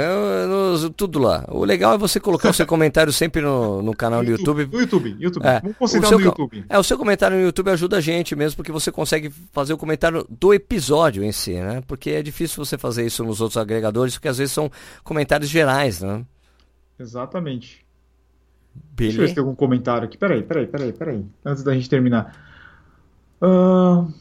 [0.47, 1.45] no, tudo lá.
[1.49, 4.67] O legal é você colocar o seu comentário sempre no, no canal do YouTube.
[4.73, 5.47] No YouTube, YouTube.
[5.47, 6.65] É, Vamos considerar no YouTube.
[6.67, 9.79] É, o seu comentário no YouTube ajuda a gente mesmo, porque você consegue fazer o
[9.79, 11.83] comentário do episódio em si, né?
[11.87, 14.73] Porque é difícil você fazer isso nos outros agregadores, porque às vezes são
[15.05, 16.25] comentários gerais, né?
[16.99, 17.87] Exatamente.
[18.95, 18.95] Beleza.
[18.97, 20.17] Deixa eu ver se tem algum comentário aqui.
[20.17, 21.27] Peraí, peraí, peraí, peraí.
[21.45, 22.35] Antes da gente terminar.
[23.43, 24.13] Uh...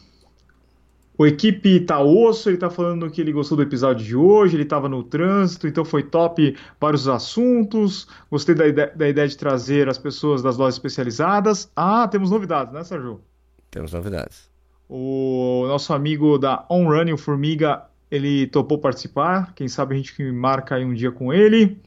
[1.20, 4.62] O equipe tá osso, ele tá falando que ele gostou do episódio de hoje, ele
[4.62, 8.08] estava no trânsito, então foi top vários assuntos.
[8.30, 11.72] Gostei da, ide da ideia de trazer as pessoas das lojas especializadas.
[11.76, 13.20] Ah, temos novidades, né, Sérgio?
[13.72, 14.48] Temos novidades.
[14.88, 19.56] O nosso amigo da On Running, o Formiga, ele topou participar.
[19.56, 21.82] Quem sabe a gente marca aí um dia com ele.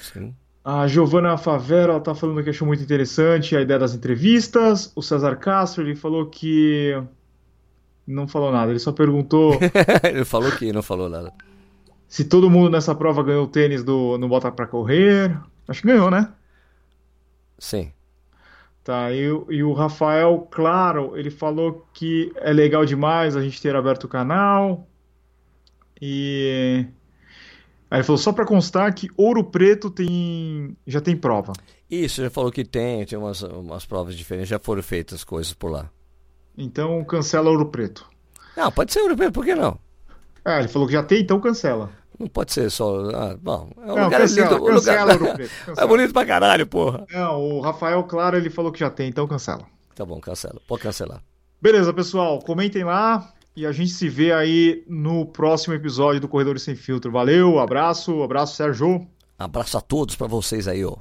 [0.00, 0.34] Sim.
[0.68, 4.92] A Giovana Favera está falando que achou muito interessante a ideia das entrevistas.
[4.96, 7.00] O César Castro ele falou que
[8.04, 9.52] não falou nada, ele só perguntou.
[10.02, 11.32] ele falou que não falou nada.
[12.08, 15.40] Se todo mundo nessa prova ganhou o tênis do No Bota Pra Correr.
[15.68, 16.32] Acho que ganhou, né?
[17.60, 17.92] Sim.
[18.82, 23.76] Tá, e, e, o Rafael, claro, ele falou que é legal demais a gente ter
[23.76, 24.84] aberto o canal.
[26.02, 26.86] E.
[27.90, 31.52] Aí ele falou, só para constar que Ouro Preto tem já tem prova.
[31.90, 35.70] Isso, já falou que tem, tem umas, umas provas diferentes, já foram feitas coisas por
[35.70, 35.88] lá.
[36.58, 38.04] Então cancela Ouro Preto.
[38.56, 39.78] Não, pode ser Ouro Preto, por que não?
[40.44, 41.90] Ah, ele falou que já tem, então cancela.
[42.18, 43.10] Não pode ser só.
[43.10, 44.64] Ah, bom, é um não, lugar cancela, lindo.
[44.64, 45.22] Cancela lugar...
[45.22, 45.52] Ouro Preto.
[45.66, 45.86] Cancela.
[45.86, 47.06] É bonito pra caralho, porra.
[47.12, 49.64] Não, o Rafael, claro, ele falou que já tem, então cancela.
[49.94, 50.60] Tá bom, cancela.
[50.66, 51.22] Pode cancelar.
[51.60, 52.40] Beleza, pessoal.
[52.40, 57.10] Comentem lá e a gente se vê aí no próximo episódio do Corredores Sem Filtro.
[57.10, 59.06] Valeu, abraço, abraço, Sérgio.
[59.38, 60.96] Abraço a todos para vocês aí, ó.